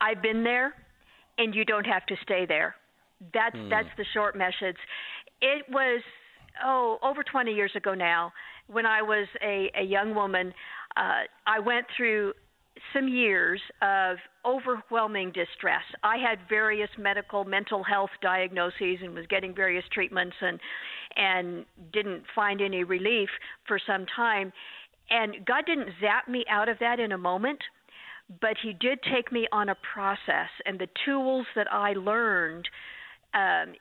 [0.00, 0.74] I've been there,
[1.38, 2.76] and you don't have to stay there.
[3.34, 3.68] That's mm.
[3.68, 4.76] that's the short message.
[5.40, 6.02] It was
[6.64, 8.32] oh over 20 years ago now
[8.68, 10.54] when I was a, a young woman.
[10.96, 12.34] Uh, I went through
[12.92, 15.82] some years of overwhelming distress.
[16.02, 20.60] I had various medical mental health diagnoses and was getting various treatments and
[21.16, 23.28] and didn't find any relief
[23.66, 24.52] for some time.
[25.10, 27.58] And God didn't zap me out of that in a moment,
[28.40, 32.68] but he did take me on a process and the tools that I learned
[33.34, 33.74] um,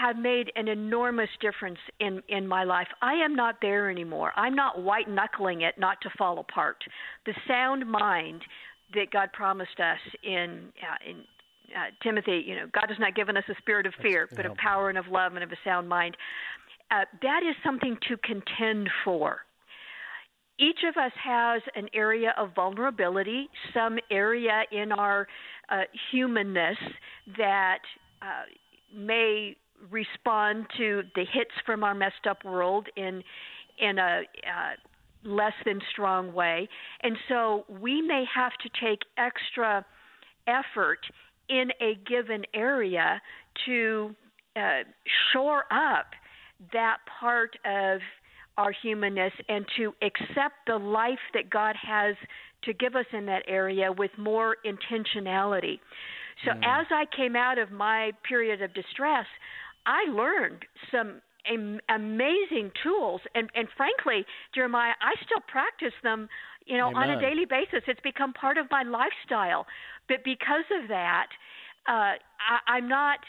[0.00, 2.88] have made an enormous difference in in my life.
[3.02, 4.32] I am not there anymore.
[4.36, 6.76] I'm not white knuckling it not to fall apart.
[7.26, 8.42] The sound mind
[8.94, 11.16] that God promised us in uh, in
[11.76, 14.44] uh, Timothy, you know, God has not given us a spirit of fear, That's, but
[14.46, 14.52] yeah.
[14.52, 16.16] of power and of love and of a sound mind.
[16.90, 19.40] Uh, that is something to contend for.
[20.58, 25.28] Each of us has an area of vulnerability, some area in our
[25.68, 26.78] uh, humanness
[27.36, 27.78] that
[28.22, 28.44] uh,
[28.96, 29.56] may
[29.90, 33.22] respond to the hits from our messed up world in
[33.80, 36.68] in a uh, less than strong way,
[37.02, 39.84] and so we may have to take extra
[40.46, 41.00] effort
[41.48, 43.20] in a given area
[43.66, 44.14] to
[44.56, 44.82] uh,
[45.32, 46.06] shore up
[46.72, 48.00] that part of
[48.56, 52.16] our humanness and to accept the life that God has
[52.64, 55.78] to give us in that area with more intentionality.
[56.44, 56.58] So mm.
[56.64, 59.26] as I came out of my period of distress,
[59.88, 66.28] I learned some am- amazing tools, and and frankly, Jeremiah, I still practice them.
[66.66, 67.10] You know, Amen.
[67.10, 67.82] on a daily basis.
[67.88, 69.66] It's become part of my lifestyle.
[70.06, 71.28] But because of that,
[71.88, 73.20] uh, I, I'm not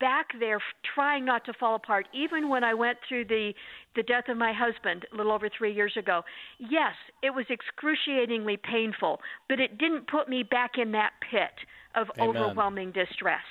[0.00, 0.60] back there
[0.94, 3.52] trying not to fall apart even when i went through the
[3.96, 6.22] the death of my husband a little over 3 years ago
[6.60, 12.06] yes it was excruciatingly painful but it didn't put me back in that pit of
[12.16, 12.28] Amen.
[12.28, 13.42] overwhelming distress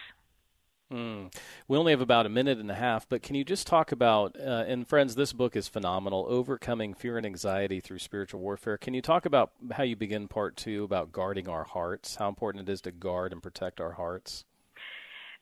[0.91, 1.33] Mm.
[1.67, 4.37] We only have about a minute and a half, but can you just talk about,
[4.39, 8.77] uh, and friends, this book is phenomenal, Overcoming Fear and Anxiety Through Spiritual Warfare.
[8.77, 12.69] Can you talk about how you begin part two about guarding our hearts, how important
[12.69, 14.45] it is to guard and protect our hearts?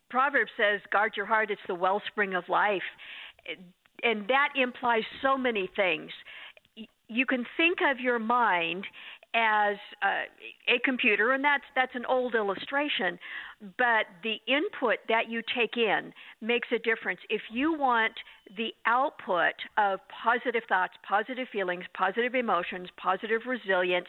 [0.09, 2.83] Proverbs says, guard your heart, it's the wellspring of life.
[4.03, 6.11] And that implies so many things.
[7.07, 8.85] You can think of your mind
[9.35, 13.19] as uh, a computer, and that's that's an old illustration.
[13.77, 17.19] But the input that you take in makes a difference.
[17.29, 18.13] If you want
[18.55, 24.07] the output of positive thoughts, positive feelings, positive emotions, positive resilience,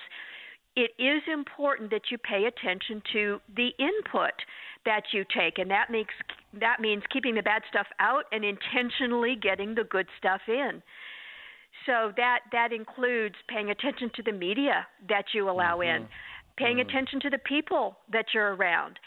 [0.77, 4.35] it is important that you pay attention to the input
[4.85, 6.15] that you take, and that makes
[6.61, 10.83] that means keeping the bad stuff out and intentionally getting the good stuff in.
[11.85, 16.05] So that that includes paying attention to the media that you allow mm-hmm.
[16.05, 16.09] in,
[16.57, 16.89] paying mm-hmm.
[16.89, 18.99] attention to the people that you're around,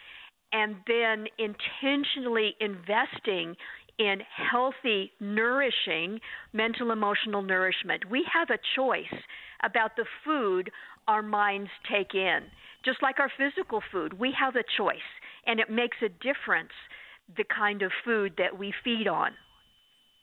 [0.54, 3.56] and then intentionally investing
[3.98, 4.20] in
[4.52, 6.20] healthy, nourishing
[6.54, 8.10] mental emotional nourishment.
[8.10, 9.22] We have a choice
[9.64, 10.72] about the food
[11.08, 12.40] our minds take in.
[12.86, 14.98] Just like our physical food, we have a choice,
[15.46, 16.72] and it makes a difference
[17.36, 19.32] the kind of food that we feed on.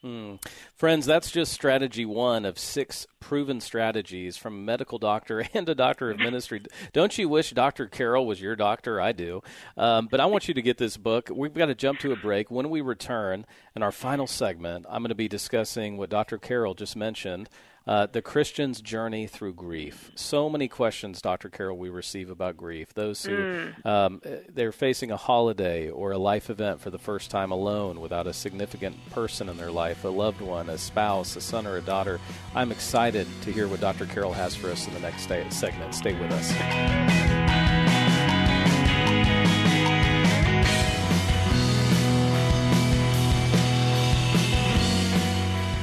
[0.07, 0.41] Mm.
[0.77, 5.75] Friends, that's just strategy one of six proven strategies from a medical doctor and a
[5.75, 6.63] doctor of ministry.
[6.93, 7.87] Don't you wish Dr.
[7.87, 9.01] Carol was your doctor?
[9.01, 9.43] I do.
[9.77, 11.29] Um, but I want you to get this book.
[11.35, 12.53] We've got to jump to a break.
[12.53, 16.39] When we return, in our final segment, I'm going to be discussing what Dr.
[16.39, 17.49] Carol just mentioned
[17.87, 20.11] uh, the Christian's journey through grief.
[20.15, 21.49] So many questions, Dr.
[21.49, 22.93] Carol, we receive about grief.
[22.95, 23.87] Those who mm.
[23.87, 28.27] um, they're facing a holiday or a life event for the first time alone without
[28.27, 31.83] a significant person in their life, a loved one, a spouse, a son, or a
[31.83, 32.21] daughter.
[32.55, 34.07] I'm excited to hear what Dr.
[34.07, 35.95] Carol has for us in the next segment.
[35.95, 37.26] Stay with us.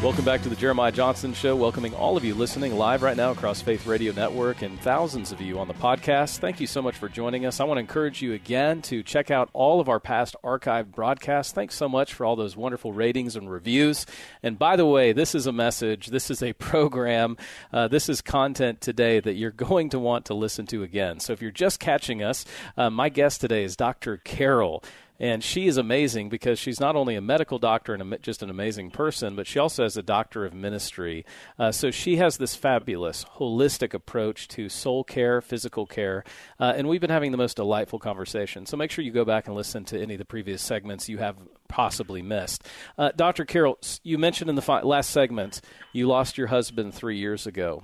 [0.03, 1.55] Welcome back to the Jeremiah Johnston Show.
[1.55, 5.39] Welcoming all of you listening live right now across Faith Radio Network and thousands of
[5.39, 6.39] you on the podcast.
[6.39, 7.61] Thank you so much for joining us.
[7.61, 11.53] I want to encourage you again to check out all of our past archived broadcasts.
[11.53, 14.05] Thanks so much for all those wonderful ratings and reviews.
[14.43, 17.37] And by the way, this is a message, this is a program,
[17.71, 21.21] uh, this is content today that you're going to want to listen to again.
[21.21, 22.43] So if you're just catching us,
[22.75, 24.17] uh, my guest today is Dr.
[24.17, 24.83] Carol.
[25.19, 28.49] And she is amazing because she's not only a medical doctor and a, just an
[28.49, 31.25] amazing person, but she also has a doctor of ministry.
[31.57, 36.23] Uh, so she has this fabulous, holistic approach to soul care, physical care.
[36.59, 38.65] Uh, and we've been having the most delightful conversation.
[38.65, 41.19] So make sure you go back and listen to any of the previous segments you
[41.19, 42.67] have possibly missed.
[42.97, 43.45] Uh, Dr.
[43.45, 47.83] Carol, you mentioned in the fi- last segment you lost your husband three years ago.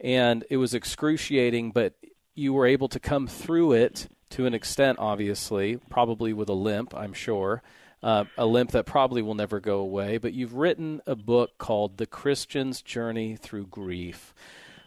[0.00, 1.94] And it was excruciating, but
[2.34, 6.94] you were able to come through it to an extent, obviously, probably with a limp,
[6.94, 7.62] I'm sure.
[8.02, 11.98] Uh, a limp that probably will never go away, but you've written a book called
[11.98, 14.32] The Christian's Journey Through Grief.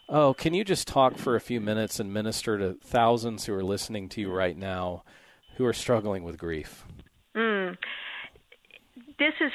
[0.10, 3.64] Oh, can you just talk for a few minutes and minister to thousands who are
[3.64, 5.04] listening to you right now
[5.58, 6.84] who are struggling with grief?
[7.36, 7.78] Mm.
[9.20, 9.52] This is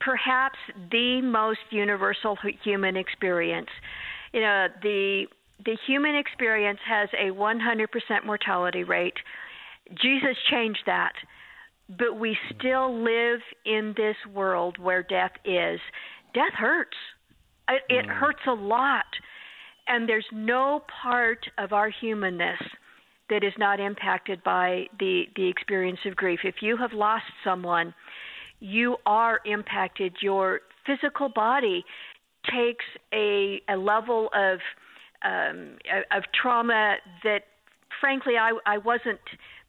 [0.00, 0.58] perhaps
[0.90, 3.70] the most universal human experience.
[4.32, 5.26] You know, the
[5.64, 7.88] the human experience has a 100%
[8.24, 9.16] mortality rate.
[9.90, 11.12] Jesus changed that.
[11.88, 15.80] But we still live in this world where death is.
[16.32, 16.96] Death hurts.
[17.68, 18.18] It, it mm.
[18.18, 19.04] hurts a lot.
[19.88, 22.60] And there's no part of our humanness
[23.28, 26.40] that is not impacted by the, the experience of grief.
[26.44, 27.94] If you have lost someone,
[28.60, 30.14] you are impacted.
[30.22, 31.84] Your physical body
[32.46, 34.58] takes a, a level of
[35.24, 35.76] um,
[36.10, 37.42] of trauma that,
[38.00, 39.20] frankly, I, I wasn't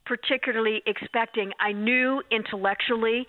[0.06, 1.52] particularly expecting.
[1.60, 3.26] I knew intellectually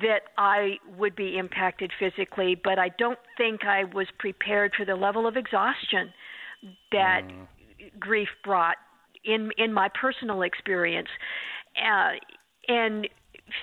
[0.00, 4.94] that I would be impacted physically, but I don't think I was prepared for the
[4.94, 6.12] level of exhaustion
[6.92, 7.98] that mm.
[7.98, 8.76] grief brought
[9.24, 11.08] in in my personal experience.
[11.76, 12.12] Uh,
[12.68, 13.08] and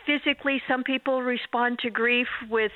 [0.05, 2.71] physically, some people respond to grief with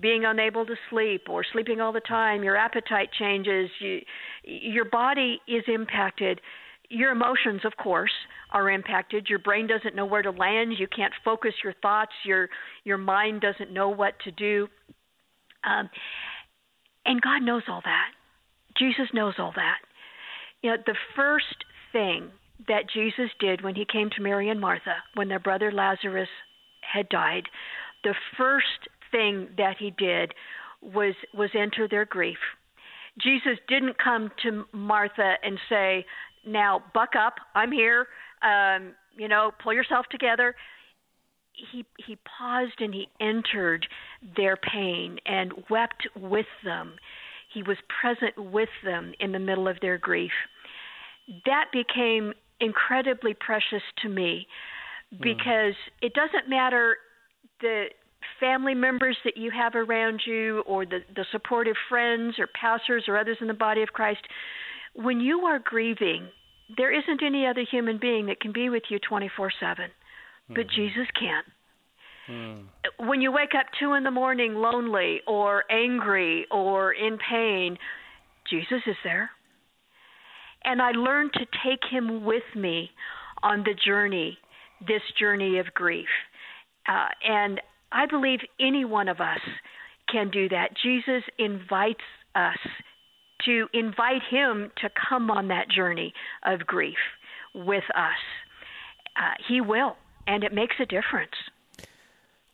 [0.00, 4.00] being unable to sleep or sleeping all the time, your appetite changes, you,
[4.44, 6.40] your body is impacted.
[6.90, 8.12] Your emotions, of course,
[8.50, 9.26] are impacted.
[9.28, 10.74] Your brain doesn't know where to land.
[10.78, 12.12] You can't focus your thoughts.
[12.24, 12.48] Your
[12.84, 14.68] your mind doesn't know what to do.
[15.64, 15.90] Um,
[17.04, 18.10] and God knows all that.
[18.78, 19.78] Jesus knows all that.
[20.62, 22.30] You know, the first thing
[22.68, 26.28] that Jesus did when he came to Mary and Martha, when their brother Lazarus
[26.80, 27.44] had died,
[28.02, 30.32] the first thing that he did
[30.82, 32.38] was was enter their grief.
[33.20, 36.06] Jesus didn't come to Martha and say,
[36.46, 38.06] "Now buck up, I'm here.
[38.42, 40.54] Um, you know, pull yourself together."
[41.72, 43.86] He he paused and he entered
[44.36, 46.94] their pain and wept with them.
[47.52, 50.32] He was present with them in the middle of their grief.
[51.46, 54.46] That became incredibly precious to me
[55.10, 55.22] hmm.
[55.22, 56.02] because mm.
[56.02, 56.96] it doesn't matter
[57.60, 57.86] the
[58.40, 63.16] family members that you have around you or the, the supportive friends or pastors or
[63.16, 64.20] others in the body of Christ,
[64.94, 66.28] when you are grieving,
[66.76, 69.90] there isn't any other human being that can be with you 24 7,
[70.48, 70.68] but mm-hmm.
[70.74, 71.42] Jesus can.
[72.30, 72.64] Mm.
[72.98, 77.78] When you wake up two in the morning lonely or angry or in pain,
[78.50, 79.30] Jesus is there.
[80.64, 82.90] And I learned to take him with me
[83.42, 84.36] on the journey,
[84.86, 86.08] this journey of grief.
[86.86, 87.60] Uh, and
[87.92, 89.40] I believe any one of us
[90.10, 90.70] can do that.
[90.82, 92.58] Jesus invites us
[93.44, 96.12] to invite him to come on that journey
[96.44, 96.98] of grief
[97.54, 98.18] with us.
[99.16, 99.96] Uh, he will,
[100.26, 101.32] and it makes a difference.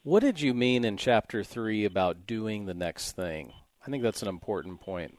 [0.02, 3.52] What did you mean in chapter 3 about doing the next thing?
[3.86, 5.16] I think that's an important point.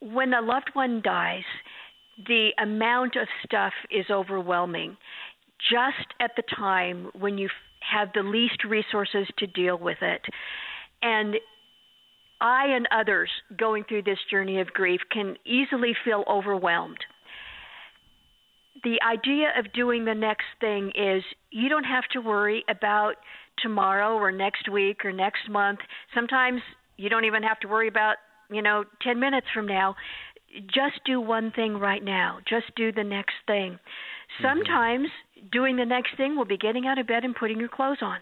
[0.00, 1.44] When a loved one dies,
[2.26, 4.96] the amount of stuff is overwhelming
[5.70, 7.48] just at the time when you
[7.92, 10.22] have the least resources to deal with it.
[11.02, 11.36] And
[12.40, 16.98] I and others going through this journey of grief can easily feel overwhelmed.
[18.82, 23.14] The idea of doing the next thing is you don't have to worry about
[23.62, 25.78] tomorrow or next week or next month.
[26.14, 26.60] Sometimes
[26.96, 28.16] you don't even have to worry about,
[28.50, 29.94] you know, 10 minutes from now.
[30.66, 32.38] Just do one thing right now.
[32.48, 33.72] Just do the next thing.
[33.72, 34.44] Mm-hmm.
[34.44, 35.08] Sometimes.
[35.50, 38.18] Doing the next thing will be getting out of bed and putting your clothes on.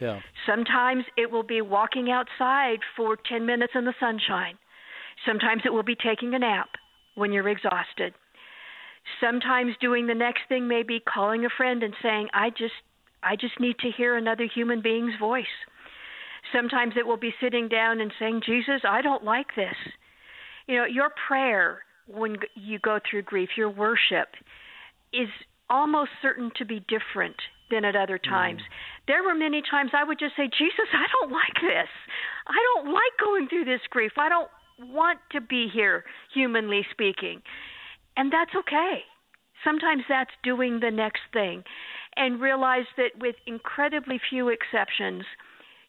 [0.00, 0.20] Yeah.
[0.46, 4.58] Sometimes it will be walking outside for 10 minutes in the sunshine.
[5.26, 6.70] Sometimes it will be taking a nap
[7.14, 8.14] when you're exhausted.
[9.20, 12.74] Sometimes doing the next thing may be calling a friend and saying, "I just
[13.22, 15.46] I just need to hear another human being's voice."
[16.52, 19.76] Sometimes it will be sitting down and saying, "Jesus, I don't like this."
[20.66, 24.36] You know, your prayer when you go through grief, your worship
[25.12, 25.28] is
[25.70, 27.36] almost certain to be different
[27.70, 28.60] than at other times.
[28.60, 29.06] Mm.
[29.06, 31.88] There were many times I would just say, Jesus, I don't like this.
[32.46, 34.12] I don't like going through this grief.
[34.16, 37.42] I don't want to be here, humanly speaking.
[38.16, 39.02] And that's okay.
[39.64, 41.64] Sometimes that's doing the next thing.
[42.16, 45.24] And realize that with incredibly few exceptions,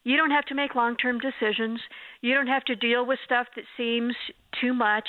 [0.02, 1.80] you don't have to make long term decisions.
[2.20, 4.14] You don't have to deal with stuff that seems
[4.60, 5.08] too much.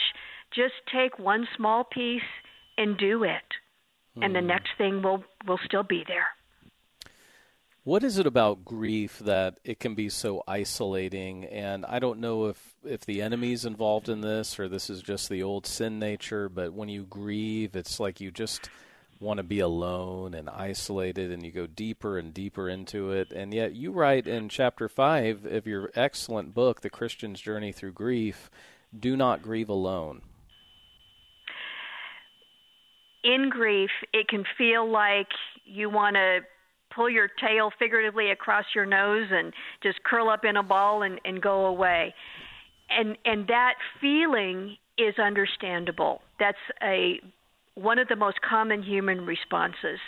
[0.53, 2.22] Just take one small piece
[2.78, 3.43] and do it.
[4.18, 4.26] Mm.
[4.26, 4.47] And the hmm.
[4.47, 6.28] next thing will, will still be there.
[7.84, 11.45] What is it about grief that it can be so isolating?
[11.45, 15.30] And I don't know if, if the enemy's involved in this or this is just
[15.30, 18.70] the old sin nature, but when you grieve, it's like you just
[19.22, 23.32] want to be alone and isolated and you go deeper and deeper into it.
[23.32, 27.93] And yet you write in chapter 5 of your excellent book, The Christian's Journey Through
[27.93, 28.51] Grief,
[28.97, 30.24] do not grieve alone.
[33.24, 35.28] In grief, it can feel like
[35.65, 36.39] you want to
[36.95, 39.53] pull your tail figuratively across your nose and
[39.84, 42.13] just curl up in a ball and, and go away.
[42.89, 46.22] And and that feeling is understandable.
[46.39, 47.20] That's a
[47.76, 49.99] one of the most common human responses.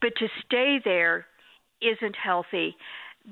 [0.00, 1.26] But to stay there
[1.80, 2.76] isn't healthy.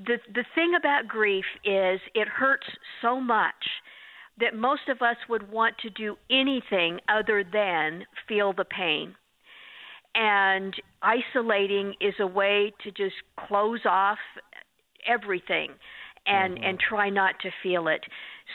[0.07, 2.67] The the thing about grief is it hurts
[3.03, 3.53] so much
[4.41, 9.15] that most of us would want to do anything other than feel the pain
[10.19, 13.15] and isolating is a way to just
[13.47, 14.19] close off
[15.07, 15.71] everything
[16.27, 16.65] and mm-hmm.
[16.65, 18.01] and try not to feel it.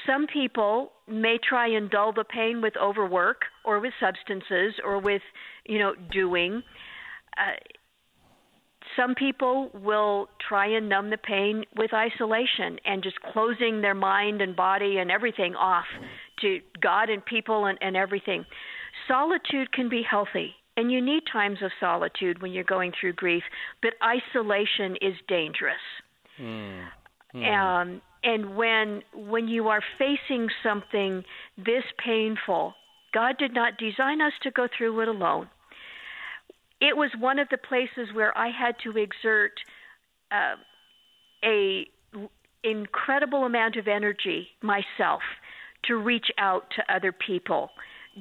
[0.06, 5.22] Some people may try and dull the pain with overwork or with substances or with
[5.66, 6.62] you know doing.
[7.38, 7.56] Uh,
[8.96, 14.42] some people will try and numb the pain with isolation and just closing their mind
[14.42, 15.86] and body and everything off
[16.42, 18.46] to God and people and, and everything.
[19.08, 23.44] Solitude can be healthy and you need times of solitude when you're going through grief,
[23.82, 25.76] but isolation is dangerous.
[26.42, 26.86] Mm.
[27.36, 27.82] Mm.
[27.82, 31.24] Um, and when when you are facing something
[31.58, 32.74] this painful,
[33.14, 35.48] God did not design us to go through it alone.
[36.84, 39.54] It was one of the places where I had to exert
[40.32, 40.56] uh,
[41.42, 41.88] a
[42.62, 45.22] incredible amount of energy myself
[45.86, 47.70] to reach out to other people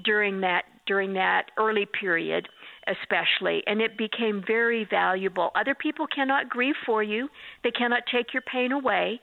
[0.05, 2.49] during that during that early period,
[2.87, 5.51] especially, and it became very valuable.
[5.57, 7.29] Other people cannot grieve for you,
[7.65, 9.21] they cannot take your pain away,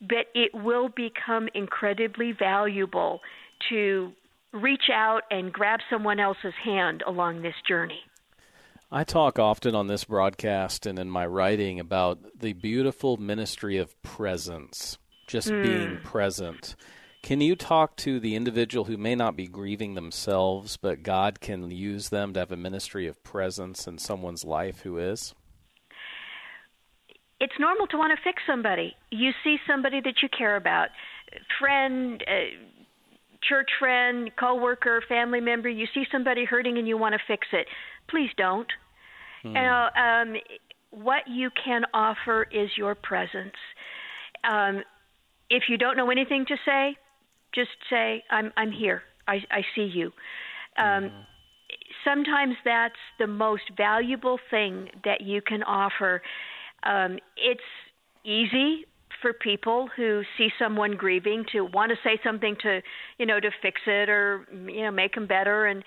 [0.00, 3.20] but it will become incredibly valuable
[3.70, 4.12] to
[4.52, 8.00] reach out and grab someone else's hand along this journey.
[8.90, 14.00] I talk often on this broadcast and in my writing about the beautiful ministry of
[14.02, 15.62] presence, just mm.
[15.62, 16.74] being present.
[17.22, 21.70] Can you talk to the individual who may not be grieving themselves, but God can
[21.70, 25.34] use them to have a ministry of presence in someone's life who is?
[27.40, 28.96] It's normal to want to fix somebody.
[29.10, 30.88] You see somebody that you care about,
[31.60, 32.56] friend, uh,
[33.42, 35.68] church friend, coworker, family member.
[35.68, 37.66] You see somebody hurting and you want to fix it.
[38.08, 38.68] Please don't.
[39.42, 39.56] Hmm.
[39.56, 40.34] Uh, um,
[40.90, 43.54] what you can offer is your presence.
[44.48, 44.82] Um,
[45.50, 46.96] if you don't know anything to say,
[47.54, 49.02] just say, "I'm I'm here.
[49.26, 50.06] I I see you."
[50.76, 51.20] Um, mm-hmm.
[52.04, 56.22] Sometimes that's the most valuable thing that you can offer.
[56.84, 57.60] Um, it's
[58.24, 58.86] easy
[59.20, 62.80] for people who see someone grieving to want to say something to,
[63.18, 65.82] you know, to fix it or you know make them better and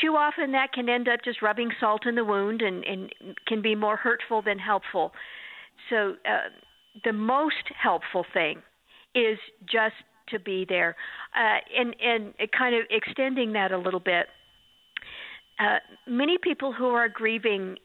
[0.00, 3.12] too often that can end up just rubbing salt in the wound and, and
[3.46, 5.12] can be more hurtful than helpful.
[5.90, 6.48] So uh,
[7.04, 8.62] the most helpful thing
[9.14, 9.94] is just
[10.28, 10.96] to be there.
[11.36, 14.26] Uh, and and kind of extending that a little bit,
[15.58, 17.76] uh, many people who are grieving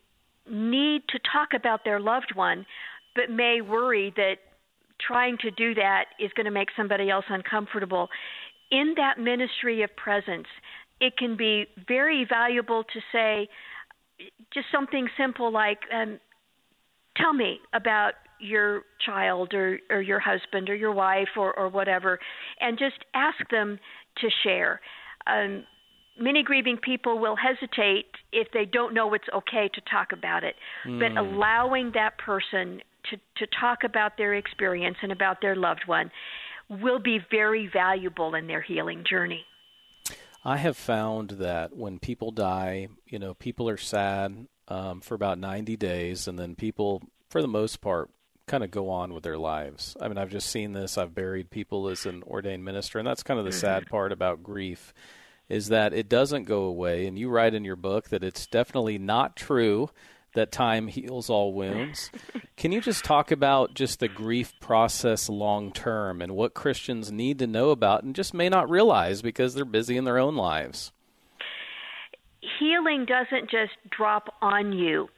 [0.49, 2.65] need to talk about their loved one,
[3.15, 4.35] but may worry that
[5.05, 8.09] trying to do that is going to make somebody else uncomfortable.
[8.71, 10.47] In that ministry of presence,
[10.99, 13.47] it can be very valuable to say
[14.53, 16.19] just something simple like, um,
[17.17, 22.19] Tell me about your child or, or your husband or your wife or, or whatever,
[22.59, 23.79] and just ask them
[24.19, 24.79] to share.
[25.25, 25.63] Um,
[26.19, 30.55] many grieving people will hesitate if they don't know it's okay to talk about it,
[30.85, 30.99] mm.
[30.99, 31.17] but hmm.
[31.17, 36.11] allowing that person to, to talk about their experience and about their loved one
[36.69, 39.45] will be very valuable in their healing journey.
[40.47, 45.37] I have found that when people die, you know, people are sad um, for about
[45.37, 48.09] 90 days, and then people, for the most part,
[48.47, 49.97] kind of go on with their lives.
[49.99, 50.97] I mean, I've just seen this.
[50.97, 53.59] I've buried people as an ordained minister, and that's kind of the mm-hmm.
[53.59, 54.93] sad part about grief
[55.49, 57.07] is that it doesn't go away.
[57.07, 59.89] And you write in your book that it's definitely not true
[60.37, 62.11] that time heals all wounds.
[62.55, 67.39] Can you just talk about just the grief process long term and what Christians need
[67.39, 70.91] to know about and just may not realize because they're busy in their own lives?
[72.59, 75.09] Healing doesn't just drop on you.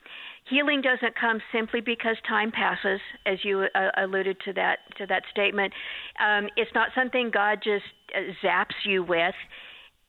[0.49, 5.23] Healing doesn't come simply because time passes, as you uh, alluded to that to that
[5.29, 5.73] statement.
[6.19, 7.83] Um, it's not something God just
[8.15, 9.35] uh, zaps you with.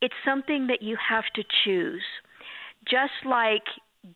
[0.01, 2.05] It's something that you have to choose.
[2.89, 3.65] Just like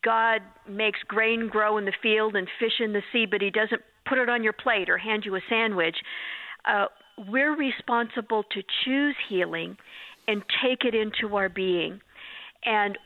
[0.03, 3.83] God makes grain grow in the field and fish in the sea, but He doesn't
[4.09, 5.97] put it on your plate or hand you a sandwich.
[6.65, 6.87] Uh,
[7.29, 9.77] we're responsible to choose healing
[10.27, 12.01] and take it into our being.
[12.65, 12.99] And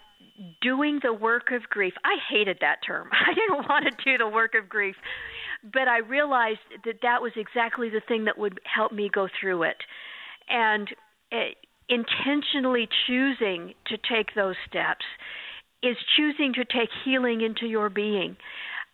[0.63, 3.09] doing the work of grief, I hated that term.
[3.13, 4.95] I didn't want to do the work of grief,
[5.65, 9.65] but I realized that that was exactly the thing that would help me go through
[9.65, 9.77] it.
[10.49, 10.89] And
[11.33, 11.53] uh,
[11.89, 15.05] intentionally choosing to take those steps
[15.83, 18.37] is choosing to take healing into your being.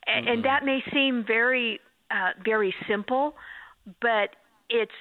[0.08, 0.28] Mm-hmm.
[0.28, 1.80] And that may seem very,
[2.10, 3.34] uh, very simple,
[4.00, 4.30] but
[4.68, 4.92] it's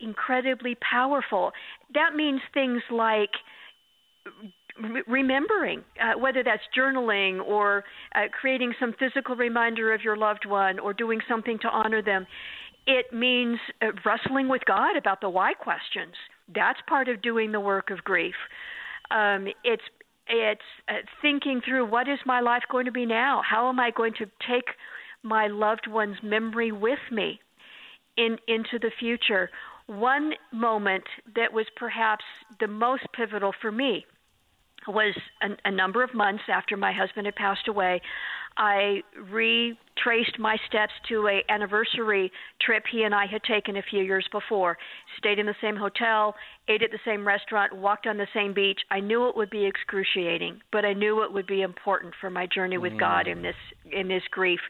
[0.00, 1.52] incredibly powerful.
[1.94, 3.30] That means things like
[4.80, 7.84] re- remembering, uh, whether that's journaling or
[8.14, 12.26] uh, creating some physical reminder of your loved one or doing something to honor them.
[12.86, 16.14] It means uh, wrestling with God about the why questions.
[16.52, 18.34] That's part of doing the work of grief.
[19.10, 19.82] Um, it's
[20.28, 23.42] it's uh, thinking through what is my life going to be now?
[23.48, 24.66] How am I going to take
[25.22, 27.40] my loved one's memory with me
[28.16, 29.50] in into the future?
[29.86, 31.04] One moment
[31.34, 32.24] that was perhaps
[32.60, 34.06] the most pivotal for me
[34.88, 38.00] was a, a number of months after my husband had passed away.
[38.56, 42.30] I retraced my steps to a anniversary
[42.60, 44.76] trip he and I had taken a few years before.
[45.18, 46.34] Stayed in the same hotel,
[46.68, 48.80] ate at the same restaurant, walked on the same beach.
[48.90, 52.46] I knew it would be excruciating, but I knew it would be important for my
[52.46, 53.00] journey with mm.
[53.00, 53.56] God in this
[53.90, 54.60] in this grief.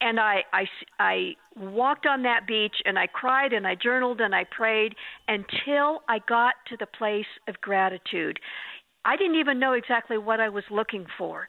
[0.00, 0.64] And I, I
[0.98, 4.94] I walked on that beach and I cried and I journaled and I prayed
[5.28, 8.38] until I got to the place of gratitude.
[9.04, 11.46] I didn't even know exactly what I was looking for,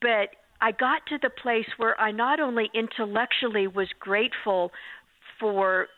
[0.00, 0.30] but
[0.62, 4.70] I got to the place where I not only intellectually was grateful
[5.40, 5.88] for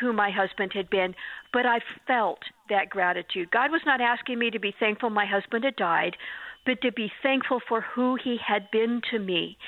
[0.00, 1.14] who my husband had been,
[1.52, 2.38] but I felt
[2.70, 3.50] that gratitude.
[3.50, 6.16] God was not asking me to be thankful my husband had died,
[6.64, 9.58] but to be thankful for who he had been to me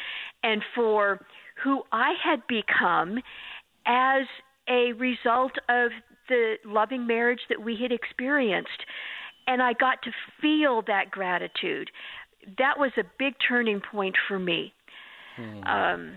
[0.43, 1.21] and for
[1.63, 3.19] who I had become
[3.87, 4.27] as
[4.69, 5.91] a result of
[6.29, 8.85] the loving marriage that we had experienced.
[9.47, 11.91] And I got to feel that gratitude
[12.59, 14.73] that was a big turning point for me.
[15.37, 15.65] Hmm.
[15.65, 16.13] Um,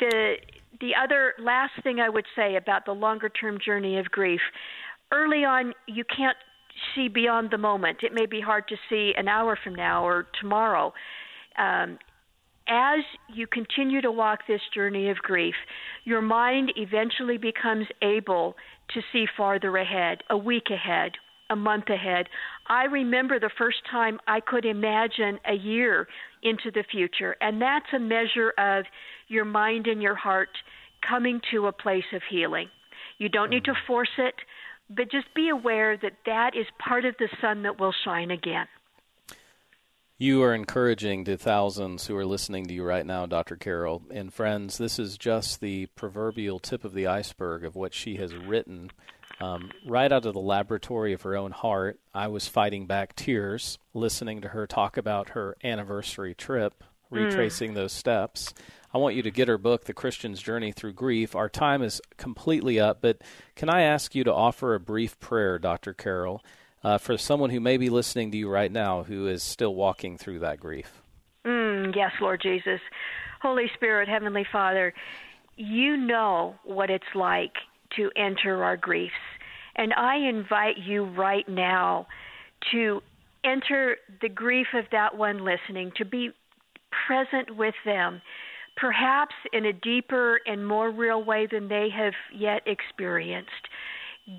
[0.00, 0.34] the
[0.80, 4.40] the other last thing I would say about the longer term journey of grief,
[5.12, 6.36] early on you can't
[6.94, 7.98] see beyond the moment.
[8.02, 10.92] It may be hard to see an hour from now or tomorrow.
[11.56, 11.98] Um,
[12.66, 13.00] as
[13.32, 15.54] you continue to walk this journey of grief,
[16.04, 18.56] your mind eventually becomes able
[18.94, 21.12] to see farther ahead, a week ahead,
[21.50, 22.28] a month ahead.
[22.66, 26.08] I remember the first time I could imagine a year
[26.42, 28.84] into the future, and that's a measure of
[29.28, 30.50] your mind and your heart
[31.06, 32.68] coming to a place of healing.
[33.18, 33.86] You don't need to mm-hmm.
[33.86, 34.34] force it,
[34.88, 38.66] but just be aware that that is part of the sun that will shine again.
[40.16, 43.56] You are encouraging the thousands who are listening to you right now, Dr.
[43.56, 44.02] Carol.
[44.12, 48.32] And friends, this is just the proverbial tip of the iceberg of what she has
[48.32, 48.92] written
[49.40, 53.78] um, right out of the laboratory of her own heart, I was fighting back tears
[53.92, 57.16] listening to her talk about her anniversary trip, hmm.
[57.16, 57.74] retracing mm.
[57.74, 58.54] those steps.
[58.92, 61.34] I want you to get her book, The Christian's Journey Through Grief.
[61.34, 63.22] Our time is completely up, but
[63.56, 65.92] can I ask you to offer a brief prayer, Dr.
[65.92, 66.44] Carol,
[66.84, 70.16] uh, for someone who may be listening to you right now who is still walking
[70.16, 71.02] through that grief?
[71.44, 71.64] Mm,
[71.94, 72.80] Yes, Lord Jesus.
[73.42, 74.94] Holy Spirit, Heavenly Father,
[75.56, 77.52] you know what it's like
[77.96, 79.12] to enter our griefs.
[79.76, 82.06] And I invite you right now
[82.72, 83.00] to
[83.44, 86.30] enter the grief of that one listening, to be
[87.06, 88.22] present with them,
[88.76, 93.50] perhaps in a deeper and more real way than they have yet experienced.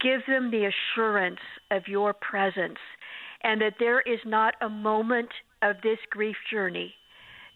[0.01, 1.39] Give them the assurance
[1.71, 2.79] of your presence
[3.43, 5.29] and that there is not a moment
[5.61, 6.93] of this grief journey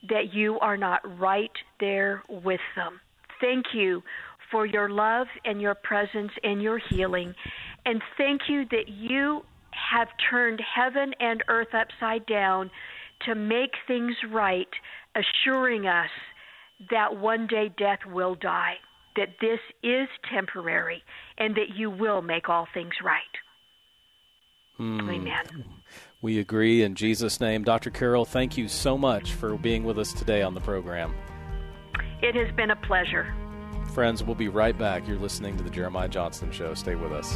[0.07, 2.99] that you are not right there with them.
[3.41, 4.01] Thank you
[4.51, 7.33] for your love and your presence and your healing.
[7.85, 9.41] And thank you that you
[9.91, 12.69] have turned heaven and earth upside down
[13.25, 14.67] to make things right,
[15.15, 16.09] assuring us
[16.89, 18.75] that one day death will die,
[19.15, 21.03] that this is temporary,
[21.37, 23.21] and that you will make all things right.
[24.79, 25.13] Mm.
[25.13, 25.65] Amen.
[26.21, 27.63] We agree in Jesus' name.
[27.63, 27.89] Dr.
[27.89, 31.13] Carol, thank you so much for being with us today on the program.
[32.21, 33.33] It has been a pleasure.
[33.99, 35.05] Friends, we'll be right back.
[35.09, 36.73] You're listening to the Jeremiah Johnston Show.
[36.73, 37.33] Stay with us.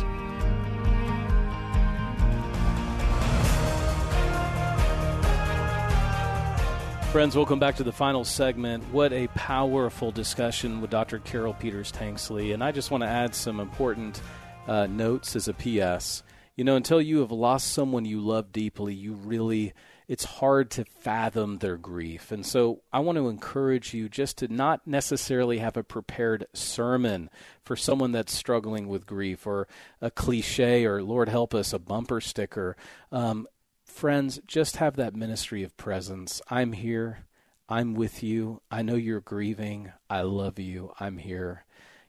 [7.11, 8.81] Friends, welcome back to the final segment.
[8.93, 11.19] What a powerful discussion with Dr.
[11.19, 12.53] Carol Peters Tanksley.
[12.53, 14.21] And I just want to add some important
[14.65, 16.23] uh, notes as a PS.
[16.55, 19.73] You know, until you have lost someone you love deeply, you really,
[20.07, 22.31] it's hard to fathom their grief.
[22.31, 27.29] And so I want to encourage you just to not necessarily have a prepared sermon
[27.63, 29.67] for someone that's struggling with grief or
[30.01, 32.75] a cliche or, Lord help us, a bumper sticker.
[33.11, 33.47] Um,
[33.85, 36.41] friends, just have that ministry of presence.
[36.49, 37.25] I'm here.
[37.69, 38.61] I'm with you.
[38.69, 39.91] I know you're grieving.
[40.09, 40.93] I love you.
[40.99, 41.65] I'm here.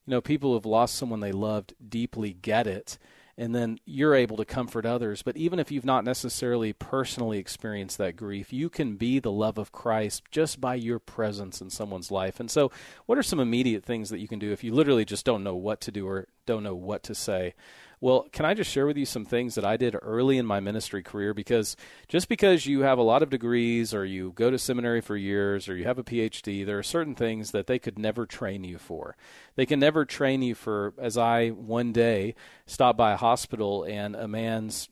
[0.06, 2.98] You know, people who have lost someone they loved deeply get it
[3.36, 5.22] and then you're able to comfort others.
[5.22, 9.58] But even if you've not necessarily personally experienced that grief, you can be the love
[9.58, 12.40] of Christ just by your presence in someone's life.
[12.40, 12.70] And so,
[13.06, 15.56] what are some immediate things that you can do if you literally just don't know
[15.56, 17.54] what to do or don't know what to say?
[18.00, 20.60] Well, can I just share with you some things that I did early in my
[20.60, 21.34] ministry career?
[21.34, 21.76] Because
[22.08, 25.68] just because you have a lot of degrees or you go to seminary for years
[25.68, 28.78] or you have a PhD, there are certain things that they could never train you
[28.78, 29.16] for.
[29.56, 32.34] They can never train you for, as I one day
[32.66, 34.88] stopped by a hospital and a man's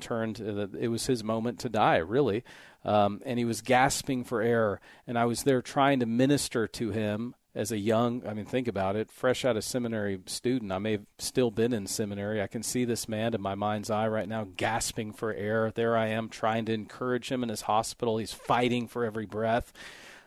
[0.00, 2.44] turned, uh, it was his moment to die, really.
[2.84, 6.90] Um, and he was gasping for air, and I was there trying to minister to
[6.90, 10.70] him as a young, I mean, think about it, fresh out of seminary student.
[10.70, 12.42] I may have still been in seminary.
[12.42, 15.72] I can see this man in my mind's eye right now, gasping for air.
[15.74, 18.18] There I am trying to encourage him in his hospital.
[18.18, 19.72] He's fighting for every breath.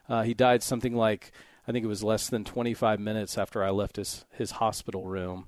[0.10, 1.32] Uh, he died something like,
[1.68, 5.48] I think it was less than 25 minutes after I left his, his hospital room.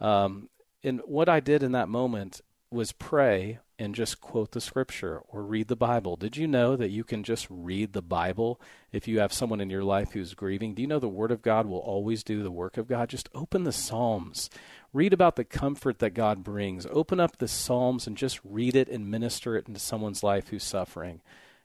[0.00, 0.48] Um,
[0.82, 2.40] and what I did in that moment
[2.72, 6.14] was pray and just quote the scripture or read the Bible.
[6.14, 8.60] Did you know that you can just read the Bible
[8.92, 10.74] if you have someone in your life who's grieving?
[10.74, 13.08] Do you know the Word of God will always do the work of God?
[13.08, 14.50] Just open the Psalms.
[14.92, 16.86] Read about the comfort that God brings.
[16.90, 20.62] Open up the Psalms and just read it and minister it into someone's life who's
[20.62, 21.22] suffering.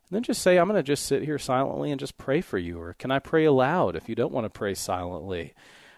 [0.07, 2.57] And then just say, I'm going to just sit here silently and just pray for
[2.57, 2.79] you.
[2.79, 5.53] Or can I pray aloud if you don't want to pray silently?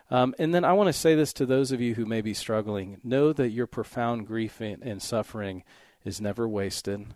[0.09, 2.34] Um, and then I want to say this to those of you who may be
[2.34, 5.63] struggling know that your profound grief and, and suffering
[6.07, 7.13] is never wasted.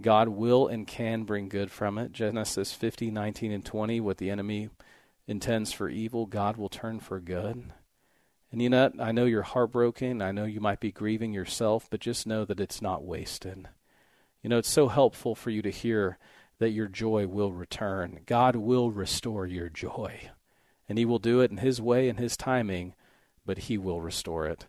[0.00, 2.12] God will and can bring good from it.
[2.12, 4.70] Genesis 50, 19, and 20, what the enemy
[5.26, 7.72] intends for evil, God will turn for good.
[8.50, 10.20] And you know, I know you're heartbroken.
[10.20, 13.68] I know you might be grieving yourself, but just know that it's not wasted.
[14.42, 16.18] You know, it's so helpful for you to hear
[16.58, 18.20] that your joy will return.
[18.26, 20.30] God will restore your joy.
[20.88, 22.94] And He will do it in His way and His timing,
[23.46, 24.66] but He will restore it.